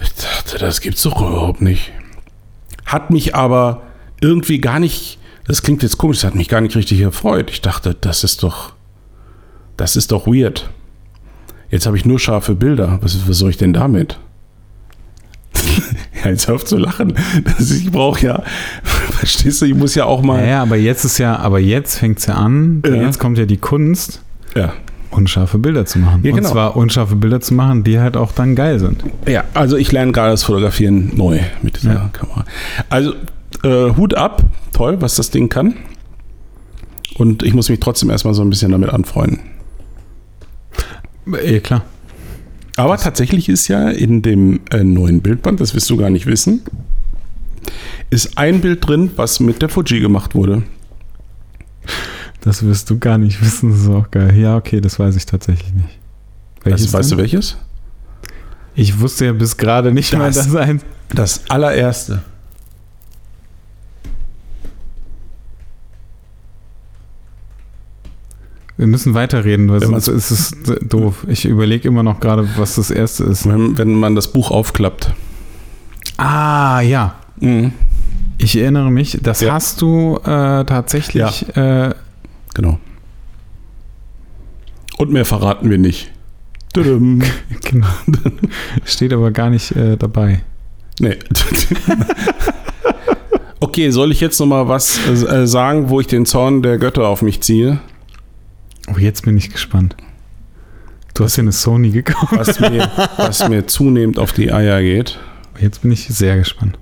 [0.00, 1.92] ich dachte, das gibt's doch überhaupt nicht.
[2.84, 3.82] Hat mich aber
[4.20, 7.50] irgendwie gar nicht, das klingt jetzt komisch, das hat mich gar nicht richtig erfreut.
[7.50, 8.72] Ich dachte, das ist doch,
[9.76, 10.70] das ist doch weird.
[11.70, 12.98] Jetzt habe ich nur scharfe Bilder.
[13.02, 14.18] Was, was soll ich denn damit?
[16.24, 17.14] ja, jetzt hör auf zu lachen.
[17.44, 18.42] Das, ich brauche ja,
[18.82, 20.40] verstehst du, ich muss ja auch mal.
[20.40, 22.82] Ja, ja aber jetzt ist ja, aber jetzt fängt es ja an.
[22.86, 22.94] Ja.
[22.94, 24.22] Jetzt kommt ja die Kunst.
[24.54, 24.72] Ja
[25.14, 26.20] unscharfe Bilder zu machen.
[26.24, 26.42] Ja, genau.
[26.42, 29.04] Und zwar unscharfe Bilder zu machen, die halt auch dann geil sind.
[29.26, 32.10] Ja, also ich lerne gerade das Fotografieren neu mit dieser.
[32.12, 32.44] Kamera.
[32.90, 33.14] Also
[33.62, 34.42] äh, Hut ab,
[34.72, 35.74] toll, was das Ding kann.
[37.16, 39.38] Und ich muss mich trotzdem erstmal so ein bisschen damit anfreunden.
[41.26, 41.82] Ja, klar.
[42.76, 46.62] Aber tatsächlich ist ja in dem äh, neuen Bildband, das wirst du gar nicht wissen,
[48.10, 50.62] ist ein Bild drin, was mit der Fuji gemacht wurde.
[52.40, 54.36] Das wirst du gar nicht wissen, das ist auch geil.
[54.36, 55.98] Ja, okay, das weiß ich tatsächlich nicht.
[56.62, 57.56] Welches weißt, weißt du welches?
[58.74, 60.82] Ich wusste ja bis gerade nicht das, mal, dass ein.
[61.10, 62.22] Das allererste.
[68.76, 70.56] Wir müssen weiterreden, weil sonst ist es
[70.88, 71.24] doof.
[71.28, 73.48] Ich überlege immer noch gerade, was das erste ist.
[73.48, 75.12] Wenn, wenn man das Buch aufklappt.
[76.16, 77.14] Ah, ja.
[77.40, 77.72] Mhm.
[78.38, 79.52] Ich erinnere mich, das ja.
[79.52, 81.46] hast du äh, tatsächlich.
[81.54, 81.88] Ja.
[81.88, 81.94] Äh,
[82.52, 82.80] genau.
[84.98, 86.10] Und mehr verraten wir nicht.
[86.74, 87.22] genau.
[88.84, 90.42] Steht aber gar nicht äh, dabei.
[90.98, 91.16] Nee.
[93.60, 97.06] okay, soll ich jetzt noch mal was äh, sagen, wo ich den Zorn der Götter
[97.06, 97.78] auf mich ziehe?
[98.88, 99.96] Oh, jetzt bin ich gespannt.
[101.14, 102.36] Du hast ja eine Sony gekauft.
[102.36, 105.18] Was mir, was mir zunehmend auf die Eier geht.
[105.60, 106.78] Jetzt bin ich sehr gespannt.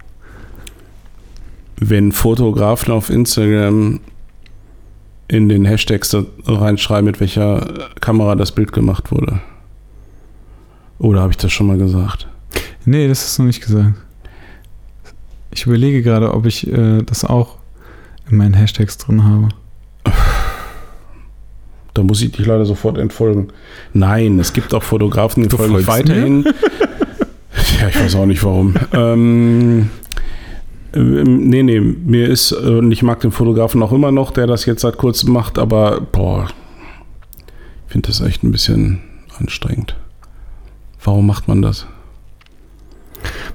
[1.76, 4.00] Wenn Fotografen auf Instagram
[5.28, 9.40] in den Hashtags reinschreiben, mit welcher Kamera das Bild gemacht wurde.
[10.98, 12.28] Oder habe ich das schon mal gesagt?
[12.84, 13.94] Nee, das ist noch nicht gesagt.
[15.50, 17.58] Ich überlege gerade, ob ich äh, das auch
[18.30, 19.48] in meinen Hashtags drin habe.
[21.94, 23.48] Da muss ich dich leider sofort entfolgen.
[23.92, 26.44] Nein, es gibt auch Fotografen, die folgen weiterhin.
[27.80, 28.74] ja, ich weiß auch nicht warum.
[28.92, 29.90] ähm,
[30.94, 34.66] Ähm, nee, nee, mir ist, und ich mag den Fotografen auch immer noch, der das
[34.66, 36.48] jetzt seit kurzem macht, aber boah,
[37.86, 39.00] ich finde das echt ein bisschen
[39.38, 39.96] anstrengend.
[41.02, 41.86] Warum macht man das?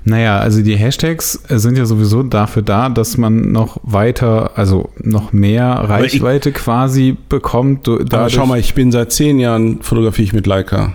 [0.09, 5.33] Naja, also die Hashtags sind ja sowieso dafür da, dass man noch weiter, also noch
[5.33, 7.89] mehr Reichweite ich, quasi bekommt.
[7.89, 10.93] Aber schau mal, ich bin seit zehn Jahren fotografiere ich mit Leica.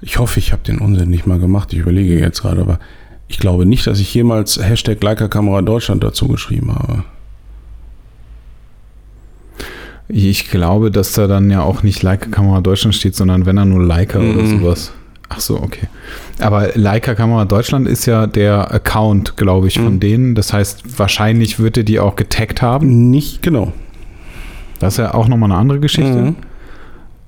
[0.00, 1.70] Ich hoffe, ich habe den Unsinn nicht mal gemacht.
[1.74, 2.78] Ich überlege jetzt gerade, aber
[3.28, 7.04] ich glaube nicht, dass ich jemals Hashtag Leica Kamera Deutschland dazu geschrieben habe.
[10.08, 13.66] Ich glaube, dass da dann ja auch nicht Leica Kamera Deutschland steht, sondern wenn er
[13.66, 14.30] nur Leica mhm.
[14.30, 14.92] oder sowas.
[15.28, 15.88] Ach so, okay.
[16.38, 20.00] Aber Leica Kamera Deutschland ist ja der Account, glaube ich, von mhm.
[20.00, 20.34] denen.
[20.34, 23.10] Das heißt, wahrscheinlich wird er die auch getaggt haben.
[23.10, 23.72] Nicht genau.
[24.78, 26.16] Das ist ja auch nochmal eine andere Geschichte.
[26.16, 26.36] Mhm.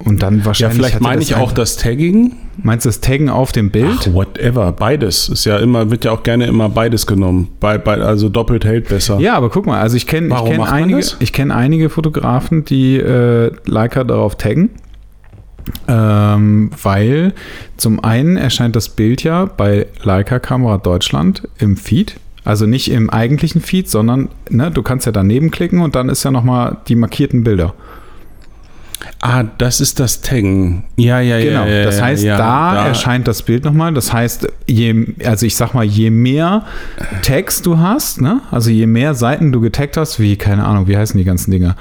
[0.05, 0.79] Und dann wahrscheinlich.
[0.79, 2.37] Ja, vielleicht meine ich auch das Tagging.
[2.63, 3.99] Meinst du das Taggen auf dem Bild?
[4.09, 4.71] Ach, whatever.
[4.71, 5.29] Beides.
[5.29, 7.49] Ist ja immer, wird ja auch gerne immer beides genommen.
[7.59, 9.19] Bei, bei, also doppelt hält besser.
[9.19, 14.05] Ja, aber guck mal, also ich kenne kenn einige, kenn einige Fotografen, die äh, Leica
[14.05, 14.71] darauf taggen.
[15.87, 17.33] Ähm, weil
[17.77, 22.17] zum einen erscheint das Bild ja bei Leica Kamera Deutschland im Feed.
[22.45, 26.25] Also nicht im eigentlichen Feed, sondern ne, du kannst ja daneben klicken und dann ist
[26.25, 27.75] ja nochmal die markierten Bilder.
[29.21, 30.85] Ah, das ist das Taggen.
[30.97, 31.67] Ja, ja, genau.
[31.67, 31.85] ja.
[31.85, 33.93] Das heißt, ja, da, da, erscheint das Bild nochmal.
[33.93, 36.65] Das heißt, je, also ich sag mal, je mehr
[37.23, 38.41] Tags du hast, ne?
[38.51, 41.77] also je mehr Seiten du getaggt hast, wie, keine Ahnung, wie heißen die ganzen Dinger?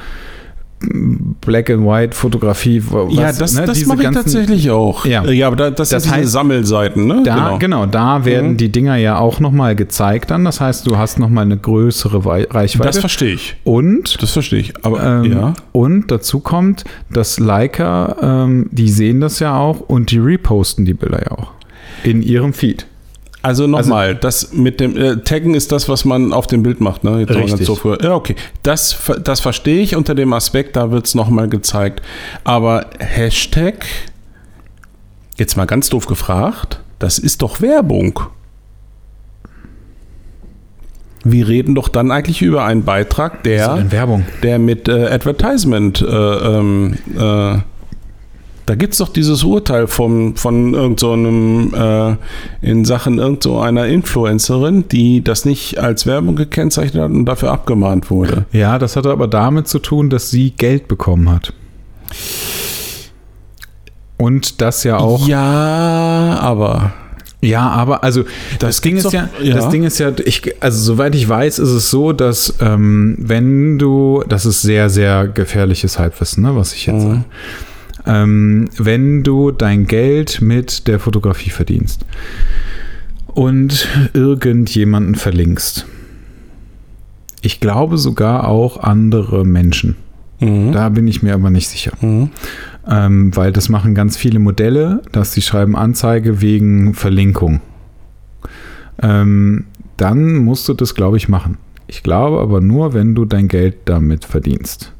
[0.79, 2.83] Black and White Fotografie.
[2.89, 5.05] Was, ja, das, ne, das mache ich tatsächlich auch.
[5.05, 7.07] Ja, ja aber da, das, das sind heißt, Sammelseiten.
[7.07, 7.23] Ne?
[7.25, 7.57] Da, genau.
[7.57, 8.57] genau, da werden mhm.
[8.57, 10.45] die Dinger ja auch nochmal gezeigt dann.
[10.45, 12.87] Das heißt, du hast nochmal eine größere Reichweite.
[12.87, 13.55] Das verstehe ich.
[13.63, 14.21] Und?
[14.21, 14.85] Das verstehe ich.
[14.85, 15.53] Aber, ähm, ja.
[15.71, 20.93] Und dazu kommt, dass Leica, ähm, die sehen das ja auch und die reposten die
[20.93, 21.51] Bilder ja auch
[22.03, 22.85] in ihrem Feed.
[23.41, 26.81] Also nochmal, also, das mit dem äh, Taggen ist das, was man auf dem Bild
[26.81, 27.19] macht, ne?
[27.21, 27.67] Jetzt richtig.
[27.67, 28.35] So ja, okay.
[28.63, 32.01] Das, das verstehe ich unter dem Aspekt, da wird es nochmal gezeigt.
[32.43, 33.85] Aber Hashtag,
[35.37, 38.19] jetzt mal ganz doof gefragt, das ist doch Werbung.
[41.23, 43.77] Wir reden doch dann eigentlich über einen Beitrag, der,
[44.43, 47.59] der mit äh, Advertisement äh, ähm, äh,
[48.67, 52.15] da gibt es doch dieses Urteil vom, von irgendeinem so äh,
[52.61, 58.11] in Sachen irgendeiner so Influencerin, die das nicht als Werbung gekennzeichnet hat und dafür abgemahnt
[58.11, 58.45] wurde.
[58.51, 61.53] Ja, das hatte aber damit zu tun, dass sie Geld bekommen hat.
[64.17, 65.25] Und das ja auch.
[65.25, 66.91] Ja, aber.
[67.39, 70.61] Ja, aber also das, das Ding ist doch, ja, ja, das Ding ist ja, ich,
[70.61, 75.27] also soweit ich weiß, ist es so, dass ähm, wenn du, das ist sehr, sehr
[75.27, 77.09] gefährliches Halbwissen, ne, was ich jetzt mhm.
[77.09, 77.23] sage
[78.07, 82.05] ähm, wenn du dein Geld mit der Fotografie verdienst
[83.27, 85.85] und irgendjemanden verlinkst.
[87.41, 89.95] Ich glaube sogar auch andere Menschen.
[90.39, 90.71] Mhm.
[90.71, 91.91] Da bin ich mir aber nicht sicher.
[92.01, 92.31] Mhm.
[92.89, 97.61] Ähm, weil das machen ganz viele Modelle, dass sie schreiben Anzeige wegen Verlinkung.
[99.01, 99.65] Ähm,
[99.97, 101.57] dann musst du das, glaube ich, machen.
[101.87, 104.93] Ich glaube aber nur, wenn du dein Geld damit verdienst.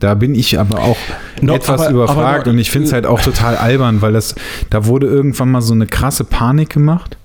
[0.00, 0.96] Da bin ich aber auch
[1.40, 4.34] no, etwas aber, überfragt aber, und ich finde es halt auch total albern, weil das,
[4.70, 7.16] da wurde irgendwann mal so eine krasse Panik gemacht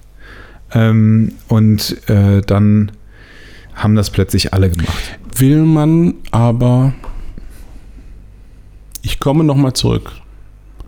[0.74, 2.92] ähm, und äh, dann
[3.76, 5.20] haben das plötzlich alle gemacht.
[5.38, 6.94] Will man aber,
[9.02, 10.12] ich komme nochmal zurück.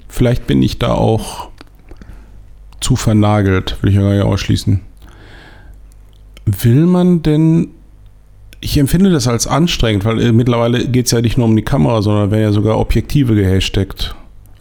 [0.07, 1.49] Vielleicht bin ich da auch
[2.79, 4.81] zu vernagelt, will ich ja gar nicht ausschließen.
[6.45, 7.69] Will man denn
[8.65, 11.61] ich empfinde das als anstrengend, weil äh, mittlerweile geht es ja nicht nur um die
[11.61, 14.15] Kamera, sondern werden ja sogar Objektive gehashtagt.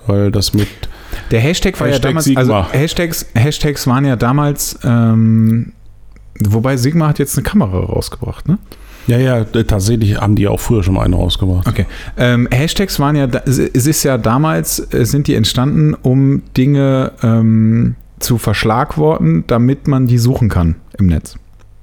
[0.06, 0.68] Weil das mit.
[1.30, 2.24] Der Hashtag war Hashtag ja damals.
[2.26, 2.40] Sigma.
[2.40, 4.78] Also Hashtags, Hashtags waren ja damals.
[4.84, 5.72] Ähm,
[6.38, 8.58] wobei Sigma hat jetzt eine Kamera rausgebracht, ne?
[9.06, 11.66] Ja, ja, tatsächlich haben die auch früher schon mal eine rausgebracht.
[11.66, 11.86] Okay.
[12.18, 17.96] Ähm, Hashtags waren ja, es ist ja damals, äh, sind die entstanden, um Dinge ähm,
[18.18, 21.36] zu verschlagworten, damit man die suchen kann im Netz.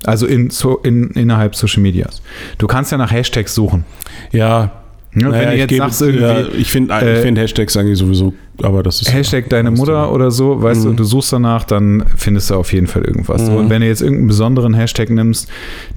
[0.05, 2.21] Also in, so, in, innerhalb Social Medias.
[2.57, 3.85] Du kannst ja nach Hashtags suchen.
[4.31, 4.71] Ja.
[5.13, 6.23] ja naja, wenn du jetzt gebe, sagst irgendwie.
[6.23, 8.33] Ja, ich finde äh, find Hashtags eigentlich sowieso,
[8.63, 9.13] aber das ist.
[9.13, 10.83] Hashtag deine Mutter oder so, weißt mhm.
[10.83, 13.47] du, und du suchst danach, dann findest du auf jeden Fall irgendwas.
[13.47, 13.55] Mhm.
[13.55, 15.49] Und wenn du jetzt irgendeinen besonderen Hashtag nimmst,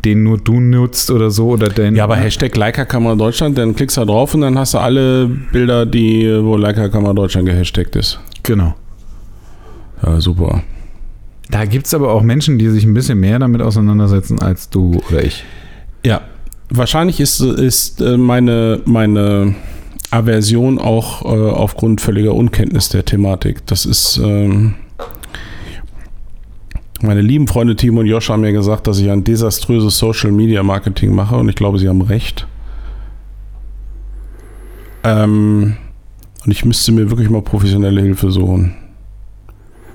[0.05, 1.97] den nur du nutzt oder so, oder den.
[1.97, 5.29] Ja, aber Hashtag Leica-Kamera Deutschland, dann klickst du da drauf und dann hast du alle
[5.29, 8.21] Bilder, die, wo Leica-Kamera Deutschland gehashtagt ist.
[8.43, 8.75] Genau.
[10.03, 10.63] Ja, super.
[11.51, 15.01] Da gibt es aber auch Menschen, die sich ein bisschen mehr damit auseinandersetzen als du
[15.11, 15.45] oder ich.
[16.05, 16.23] Ja,
[16.71, 19.55] wahrscheinlich ist, ist äh, meine, meine
[20.11, 23.67] Aversion auch äh, aufgrund völliger Unkenntnis der Thematik.
[23.67, 24.19] Das ist.
[24.23, 24.75] Ähm,
[27.03, 30.63] Meine lieben Freunde Timo und Josh haben mir gesagt, dass ich ein desaströses Social Media
[30.63, 32.47] Marketing mache und ich glaube, sie haben recht.
[35.03, 35.77] Ähm,
[36.47, 38.75] und ich müsste mir wirklich mal professionelle Hilfe suchen.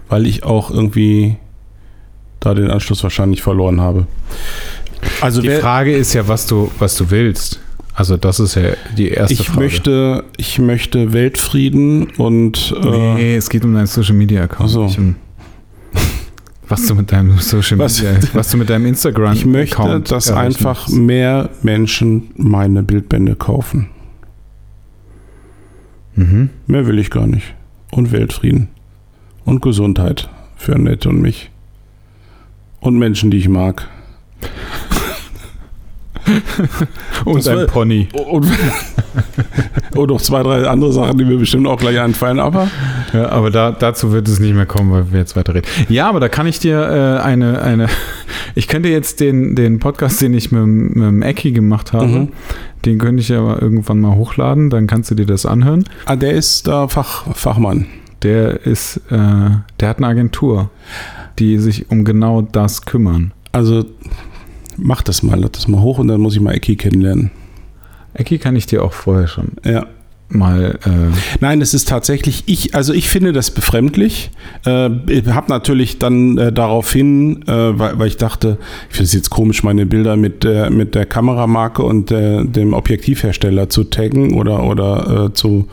[0.09, 1.37] Weil ich auch irgendwie
[2.39, 4.07] da den Anschluss wahrscheinlich verloren habe.
[5.21, 7.59] Also die Frage ist ja, was du, was du willst.
[7.93, 9.59] Also das ist ja die erste ich Frage.
[9.59, 12.73] Möchte, ich möchte Weltfrieden und...
[12.81, 14.69] Äh, nee, es geht um deinen Social Media Account.
[14.69, 14.83] So.
[14.85, 15.15] Um,
[16.69, 20.11] was du mit deinem Social Media, was, was du mit deinem Instagram Ich möchte, Account
[20.11, 20.93] dass einfach hast.
[20.93, 23.89] mehr Menschen meine Bildbände kaufen.
[26.15, 26.51] Mhm.
[26.67, 27.53] Mehr will ich gar nicht.
[27.91, 28.69] Und Weltfrieden.
[29.49, 31.49] Und Gesundheit für Annette und mich.
[32.81, 33.87] Und Menschen, die ich mag.
[37.25, 38.07] und ein Pony.
[38.13, 38.47] Und,
[39.95, 42.69] und, noch zwei, drei andere Sachen, die mir bestimmt auch gleich einfallen, aber.
[43.11, 45.67] Ja, aber da, dazu wird es nicht mehr kommen, weil wir jetzt weiterreden.
[45.89, 47.87] Ja, aber da kann ich dir äh, eine, eine.
[48.53, 52.27] Ich könnte jetzt den, den Podcast, den ich mit, mit dem Ecki gemacht habe, mhm.
[52.85, 55.85] den könnte ich ja irgendwann mal hochladen, dann kannst du dir das anhören.
[56.05, 57.87] Ah, der ist da Fach, Fachmann.
[58.23, 59.49] Der ist, äh,
[59.79, 60.69] der hat eine Agentur,
[61.37, 63.33] die sich um genau das kümmern.
[63.51, 63.85] Also
[64.77, 67.31] mach das mal, lad das mal hoch und dann muss ich mal Ecki kennenlernen.
[68.13, 69.53] Ecki kann ich dir auch vorher schon.
[69.63, 69.87] Ja
[70.29, 70.79] mal.
[70.85, 74.31] Äh Nein, es ist tatsächlich, ich, also ich finde das befremdlich.
[74.65, 78.57] Äh, ich habe natürlich dann äh, daraufhin, äh, weil, weil ich dachte,
[78.89, 82.73] ich finde es jetzt komisch, meine Bilder mit der, mit der Kameramarke und der, dem
[82.73, 85.67] Objektivhersteller zu taggen oder, oder äh, zu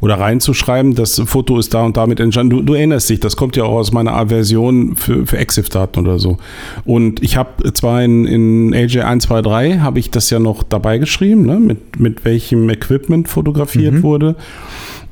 [0.00, 2.56] oder reinzuschreiben, das Foto ist da und damit entstanden.
[2.56, 6.18] Du, du erinnerst dich, das kommt ja auch aus meiner Aversion für, für EXIF-Daten oder
[6.18, 6.38] so.
[6.84, 11.44] Und ich habe zwar in, in AJ 123 habe ich das ja noch dabei geschrieben,
[11.44, 14.02] ne, mit, mit welchem Equipment fotografiert mhm.
[14.02, 14.36] wurde.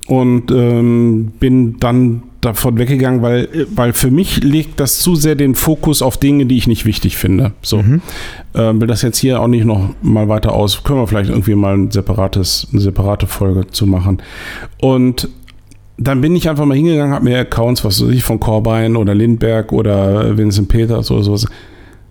[0.09, 5.55] Und ähm, bin dann davon weggegangen, weil, weil für mich legt das zu sehr den
[5.55, 7.53] Fokus auf Dinge, die ich nicht wichtig finde.
[7.63, 7.83] So.
[7.83, 8.01] Mhm.
[8.55, 10.83] Ähm, will das jetzt hier auch nicht noch mal weiter aus.
[10.83, 14.23] Können wir vielleicht irgendwie mal ein separates, eine separate Folge zu machen.
[14.81, 15.29] Und
[15.99, 19.15] dann bin ich einfach mal hingegangen, habe mir Accounts, was weiß ich, von Corbijn oder
[19.15, 21.47] Lindberg oder Vincent Peters oder sowas.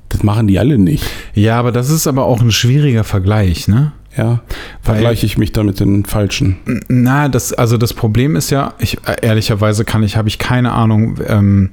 [0.10, 1.06] Das machen die alle nicht.
[1.34, 3.94] Ja, aber das ist aber auch ein schwieriger Vergleich, ne?
[4.18, 4.42] Ja,
[4.82, 6.58] vergleiche ich mich da mit den falschen.
[6.88, 11.18] Na, das, also das Problem ist ja, ich, ehrlicherweise kann ich, habe ich keine Ahnung,
[11.28, 11.70] ähm,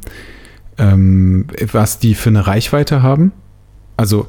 [0.77, 3.33] ähm, was die für eine Reichweite haben.
[3.97, 4.27] Also,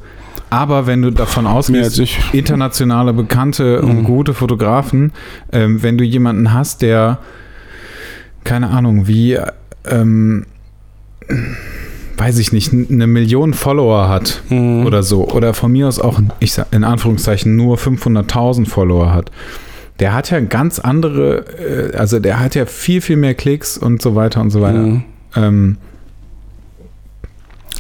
[0.49, 2.01] aber wenn du davon ausgehst,
[2.32, 3.89] internationale bekannte mhm.
[3.89, 5.11] und gute Fotografen,
[5.51, 7.20] ähm, wenn du jemanden hast, der,
[8.45, 9.38] keine Ahnung, wie,
[9.86, 10.45] ähm,
[12.18, 14.86] weiß ich nicht, eine Million Follower hat mhm.
[14.86, 19.32] oder so, oder von mir aus auch, ich sag in Anführungszeichen, nur 500.000 Follower hat,
[19.99, 21.45] der hat ja ganz andere,
[21.93, 24.80] äh, also der hat ja viel, viel mehr Klicks und so weiter und so weiter.
[24.80, 25.03] Mhm.
[25.36, 25.78] Ähm,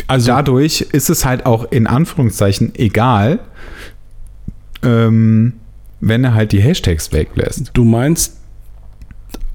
[0.07, 3.39] also dadurch ist es halt auch in Anführungszeichen egal,
[4.83, 5.53] ähm,
[5.99, 7.71] wenn er halt die Hashtags weglässt.
[7.73, 8.37] Du meinst,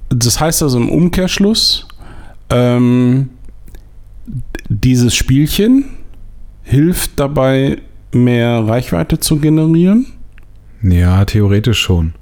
[0.09, 1.87] das heißt also im Umkehrschluss,
[2.49, 3.29] ähm,
[4.71, 5.85] dieses Spielchen
[6.63, 7.79] hilft dabei,
[8.13, 10.07] mehr Reichweite zu generieren?
[10.81, 12.13] Ja, theoretisch schon.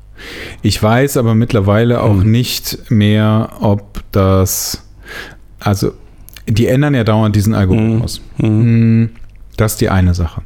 [0.62, 2.32] Ich weiß aber mittlerweile auch hm.
[2.32, 4.84] nicht mehr, ob das.
[5.60, 5.93] Also,
[6.47, 8.22] die ändern ja dauernd diesen Algorithmus.
[8.38, 8.47] Hm.
[8.47, 9.10] Hm.
[9.56, 10.41] Das ist die eine Sache.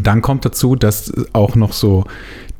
[0.00, 2.04] Dann kommt dazu, dass auch noch so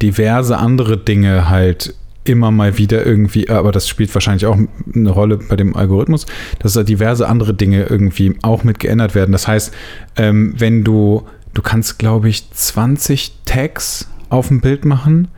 [0.01, 4.57] diverse andere Dinge halt immer mal wieder irgendwie, aber das spielt wahrscheinlich auch
[4.95, 6.27] eine Rolle bei dem Algorithmus,
[6.61, 9.33] dass da diverse andere Dinge irgendwie auch mit geändert werden.
[9.33, 9.75] Das heißt,
[10.17, 15.29] ähm, wenn du, du kannst, glaube ich, 20 Tags auf dem Bild machen.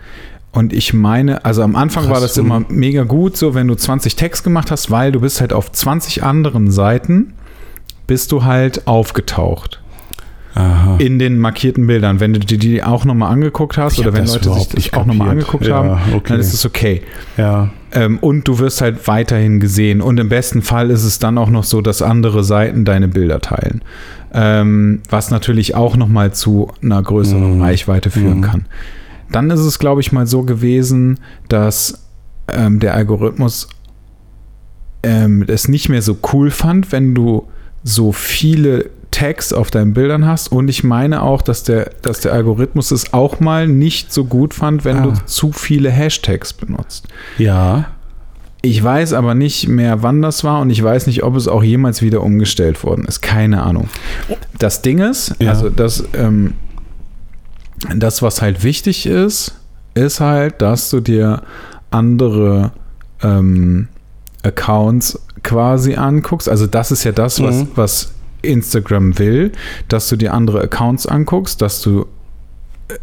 [0.52, 3.74] Und ich meine, also am Anfang Krass, war das immer mega gut, so wenn du
[3.74, 7.34] 20 Tags gemacht hast, weil du bist halt auf 20 anderen Seiten,
[8.06, 9.82] bist du halt aufgetaucht.
[10.54, 10.96] Aha.
[10.98, 12.20] in den markierten Bildern.
[12.20, 15.04] Wenn du dir die auch nochmal angeguckt hast ich oder wenn Leute sich das auch
[15.04, 16.28] nochmal angeguckt ja, haben, okay.
[16.28, 17.02] dann ist es okay.
[17.36, 17.70] Ja.
[17.92, 20.00] Ähm, und du wirst halt weiterhin gesehen.
[20.00, 23.40] Und im besten Fall ist es dann auch noch so, dass andere Seiten deine Bilder
[23.40, 23.82] teilen.
[24.32, 27.62] Ähm, was natürlich auch nochmal zu einer größeren mhm.
[27.62, 28.42] Reichweite führen mhm.
[28.42, 28.66] kann.
[29.32, 32.04] Dann ist es, glaube ich, mal so gewesen, dass
[32.46, 33.68] ähm, der Algorithmus
[35.02, 37.48] ähm, es nicht mehr so cool fand, wenn du
[37.82, 40.48] so viele Tags auf deinen Bildern hast.
[40.48, 44.54] Und ich meine auch, dass der, dass der Algorithmus es auch mal nicht so gut
[44.54, 45.02] fand, wenn ah.
[45.02, 47.06] du zu viele Hashtags benutzt.
[47.38, 47.90] Ja.
[48.60, 51.62] Ich weiß aber nicht mehr, wann das war und ich weiß nicht, ob es auch
[51.62, 53.22] jemals wieder umgestellt worden ist.
[53.22, 53.88] Keine Ahnung.
[54.58, 55.50] Das Ding ist, ja.
[55.50, 56.54] also das, ähm,
[57.94, 59.54] das, was halt wichtig ist,
[59.94, 61.42] ist halt, dass du dir
[61.92, 62.72] andere
[63.22, 63.86] ähm,
[64.42, 66.48] Accounts quasi anguckst.
[66.48, 67.68] Also das ist ja das, was, mhm.
[67.76, 68.13] was
[68.44, 69.52] Instagram will,
[69.88, 72.06] dass du dir andere Accounts anguckst, dass du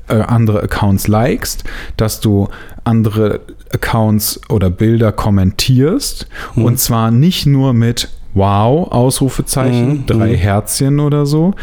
[0.08, 1.64] äh, andere Accounts likest,
[1.98, 2.48] dass du
[2.84, 3.39] andere
[3.74, 6.66] Accounts oder Bilder kommentierst Mhm.
[6.66, 10.36] und zwar nicht nur mit Wow, Ausrufezeichen, Mhm, drei mhm.
[10.36, 11.54] Herzchen oder so,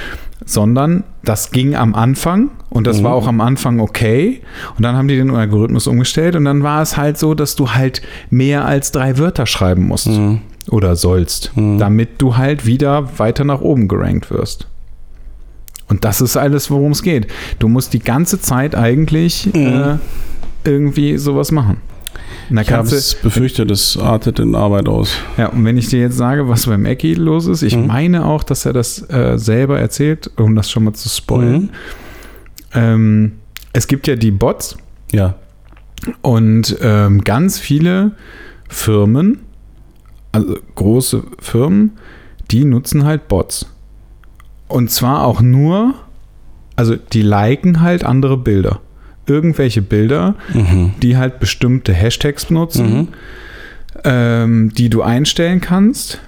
[0.44, 3.04] sondern das ging am Anfang und das Mhm.
[3.04, 4.42] war auch am Anfang okay
[4.76, 7.70] und dann haben die den Algorithmus umgestellt und dann war es halt so, dass du
[7.70, 10.40] halt mehr als drei Wörter schreiben musst Mhm.
[10.70, 11.78] Oder sollst, Mhm.
[11.78, 14.66] damit du halt wieder weiter nach oben gerankt wirst.
[15.88, 17.28] Und das ist alles, worum es geht.
[17.58, 19.66] Du musst die ganze Zeit eigentlich Mhm.
[19.66, 19.96] äh,
[20.64, 21.78] irgendwie sowas machen.
[22.50, 25.12] Da Ich habe es befürchtet, das artet in Arbeit aus.
[25.36, 27.86] ja, und wenn ich dir jetzt sage, was beim Ecki los ist, ich Mhm.
[27.86, 31.62] meine auch, dass er das äh, selber erzählt, um das schon mal zu spoilern.
[31.62, 31.68] Mhm.
[32.74, 33.32] Ähm,
[33.72, 34.76] es gibt ja die Bots
[35.12, 35.34] Ja.
[36.22, 38.12] und ähm, ganz viele
[38.68, 39.40] Firmen,
[40.32, 41.92] also große Firmen,
[42.50, 43.66] die nutzen halt Bots.
[44.68, 45.94] Und zwar auch nur,
[46.76, 48.80] also die liken halt andere Bilder.
[49.26, 50.92] Irgendwelche Bilder, Mhm.
[51.02, 53.08] die halt bestimmte Hashtags benutzen, Mhm.
[54.04, 56.20] ähm, die du einstellen kannst.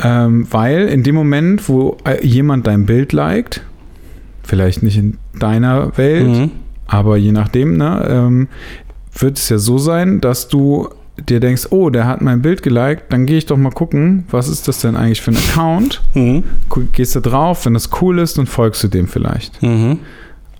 [0.00, 3.62] Ähm, weil in dem Moment, wo äh, jemand dein Bild liked,
[4.44, 6.50] vielleicht nicht in deiner Welt, Mhm.
[6.86, 8.48] aber je nachdem, ne, ähm,
[9.18, 10.88] wird es ja so sein, dass du
[11.28, 14.48] dir denkst, oh, der hat mein Bild geliked, dann gehe ich doch mal gucken, was
[14.48, 16.02] ist das denn eigentlich für ein Account?
[16.14, 16.44] Mhm.
[16.92, 19.62] Gehst du drauf, wenn das cool ist, dann folgst du dem vielleicht.
[19.62, 19.98] Mhm.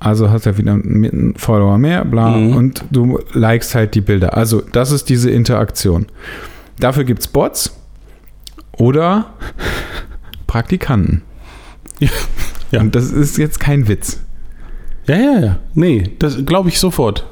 [0.01, 2.55] Also hast du ja wieder einen Follower mehr, bla, Mhm.
[2.57, 4.37] und du likest halt die Bilder.
[4.37, 6.07] Also das ist diese Interaktion.
[6.79, 7.75] Dafür gibt es Bots
[8.73, 9.35] oder
[10.47, 11.23] Praktikanten.
[11.99, 12.09] Ja.
[12.71, 12.81] Ja.
[12.81, 14.21] Und das ist jetzt kein Witz.
[15.07, 15.59] Ja, ja, ja.
[15.75, 17.27] Nee, das glaube ich sofort.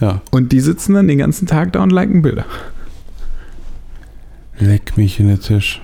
[0.00, 0.20] Ja.
[0.30, 2.44] Und die sitzen dann den ganzen Tag da und liken Bilder.
[4.58, 5.80] Leck mich in den Tisch.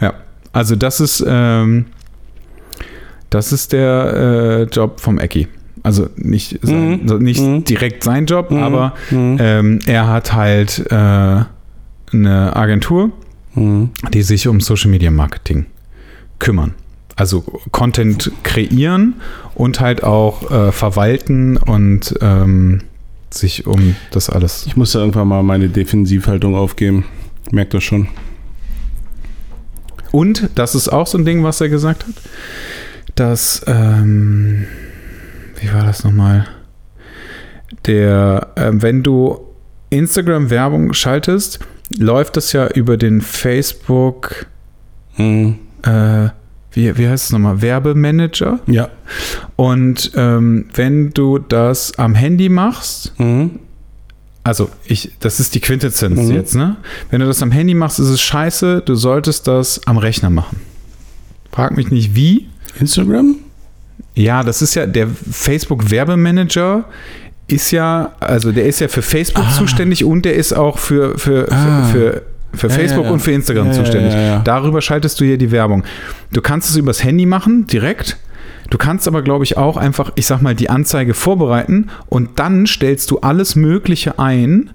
[0.00, 0.14] Ja,
[0.52, 1.86] also das ist, ähm,
[3.30, 5.48] das ist der äh, Job vom Ecki.
[5.82, 7.18] Also nicht, sein, Mhm.
[7.22, 7.64] nicht Mhm.
[7.64, 8.62] direkt sein Job, Mhm.
[8.62, 9.36] aber Mhm.
[9.40, 11.46] ähm, er hat halt äh, eine
[12.56, 13.10] Agentur,
[13.54, 13.90] Mhm.
[14.12, 15.66] die sich um Social Media Marketing
[16.38, 16.74] kümmern.
[17.16, 17.40] Also
[17.72, 19.14] Content kreieren
[19.54, 22.82] und halt auch äh, verwalten und ähm,
[23.30, 24.66] sich um das alles.
[24.66, 27.06] Ich muss da irgendwann mal meine Defensivhaltung aufgeben.
[27.50, 28.08] Merkt das schon.
[30.12, 32.14] Und das ist auch so ein Ding, was er gesagt hat,
[33.14, 34.66] dass, ähm,
[35.60, 36.46] wie war das nochmal?
[37.86, 39.40] Der, ähm, wenn du
[39.90, 41.60] Instagram-Werbung schaltest,
[41.98, 44.46] läuft das ja über den Facebook,
[45.18, 45.58] Mhm.
[45.82, 46.28] äh,
[46.76, 47.60] wie, wie heißt es nochmal?
[47.62, 48.60] Werbemanager.
[48.66, 48.88] Ja.
[49.56, 53.58] Und ähm, wenn du das am Handy machst, Mhm.
[54.44, 56.30] also ich, das ist die Quintessenz Mhm.
[56.34, 56.76] jetzt, ne?
[57.10, 60.60] Wenn du das am Handy machst, ist es scheiße, du solltest das am Rechner machen.
[61.50, 62.48] Frag mich nicht wie.
[62.78, 63.36] Instagram?
[64.14, 66.84] Ja, das ist ja der Facebook Werbemanager
[67.48, 69.54] ist ja, also der ist ja für Facebook Ah.
[69.56, 71.84] zuständig und der ist auch für, für, Ah.
[71.84, 72.22] für, für,
[72.56, 73.12] für Ja, Facebook ja, ja.
[73.12, 74.14] und für Instagram zuständig.
[74.44, 75.84] Darüber schaltest du hier die Werbung.
[76.32, 78.18] Du kannst es übers Handy machen, direkt.
[78.70, 82.66] Du kannst aber, glaube ich, auch einfach, ich sag mal, die Anzeige vorbereiten und dann
[82.66, 84.70] stellst du alles Mögliche ein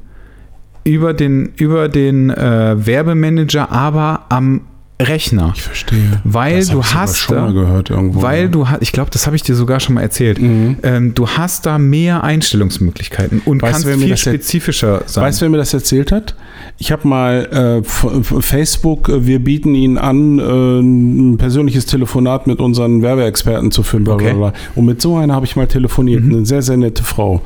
[0.84, 4.62] über den, über den äh, Werbemanager, aber am
[5.08, 5.54] Rechner.
[5.56, 6.22] Ich verstehe.
[6.24, 8.22] Weil Das du hast schon da- mal gehört irgendwo.
[8.22, 10.42] Weil du hast, ich glaube, das habe ich dir sogar schon mal erzählt.
[10.42, 10.78] Mhm.
[10.84, 15.24] Ähm, du hast da mehr Einstellungsmöglichkeiten und Weißt kannst wer mir viel spezifischer sein.
[15.26, 16.36] Weißt du, wer mir das erzählt hat?
[16.78, 22.60] Ich habe mal äh, Facebook, äh, wir bieten Ihnen an, äh, ein persönliches Telefonat mit
[22.60, 24.08] unseren Werbeexperten zu führen.
[24.08, 24.36] Okay.
[24.76, 26.24] Und mit so einer habe ich mal telefoniert.
[26.24, 26.36] Mhm.
[26.36, 27.42] Eine sehr, sehr nette Frau.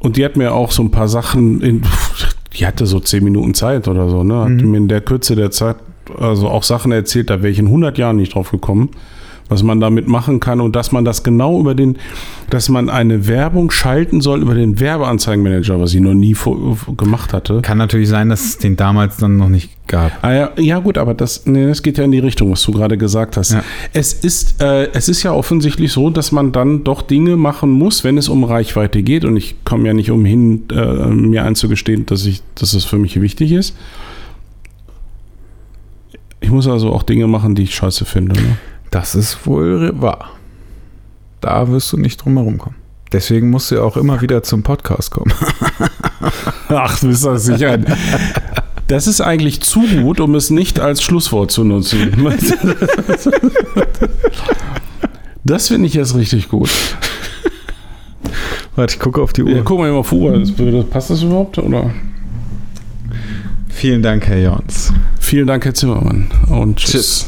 [0.00, 1.82] Und die hat mir auch so ein paar Sachen, in,
[2.56, 4.42] die hatte so zehn Minuten Zeit oder so, ne?
[4.42, 4.70] Hat Mhm.
[4.70, 5.76] mir in der Kürze der Zeit
[6.18, 8.90] also auch Sachen erzählt, da wäre ich in 100 Jahren nicht drauf gekommen
[9.48, 11.96] was man damit machen kann und dass man das genau über den,
[12.50, 17.32] dass man eine Werbung schalten soll über den Werbeanzeigenmanager, was ich noch nie vor, gemacht
[17.32, 17.62] hatte.
[17.62, 20.12] Kann natürlich sein, dass es den damals dann noch nicht gab.
[20.22, 22.72] Ah, ja, ja gut, aber das, nee, das geht ja in die Richtung, was du
[22.72, 23.52] gerade gesagt hast.
[23.52, 23.64] Ja.
[23.94, 28.04] Es, ist, äh, es ist ja offensichtlich so, dass man dann doch Dinge machen muss,
[28.04, 29.24] wenn es um Reichweite geht.
[29.24, 33.18] Und ich komme ja nicht umhin, äh, mir einzugestehen, dass, ich, dass es für mich
[33.20, 33.74] wichtig ist.
[36.40, 38.34] Ich muss also auch Dinge machen, die ich scheiße finde.
[38.40, 38.56] Ne?
[38.90, 40.30] Das ist wohl wahr.
[41.40, 42.76] Da wirst du nicht drum herum kommen.
[43.12, 45.32] Deswegen musst du ja auch immer wieder zum Podcast kommen.
[46.68, 47.78] Ach, du bist das sicher.
[48.86, 52.12] Das ist eigentlich zu gut, um es nicht als Schlusswort zu nutzen.
[55.44, 56.70] Das finde ich jetzt richtig gut.
[58.76, 59.50] Warte, ich gucke auf die Uhr.
[59.50, 60.38] Ja, guck mal auf die Uhr.
[60.38, 61.56] Das- Passt das überhaupt?
[61.58, 61.90] Oder?
[63.70, 64.92] Vielen Dank, Herr Jons.
[65.28, 66.30] Vielen Dank, Herr Zimmermann.
[66.48, 66.90] Und tschüss.
[66.90, 67.26] Tschüss.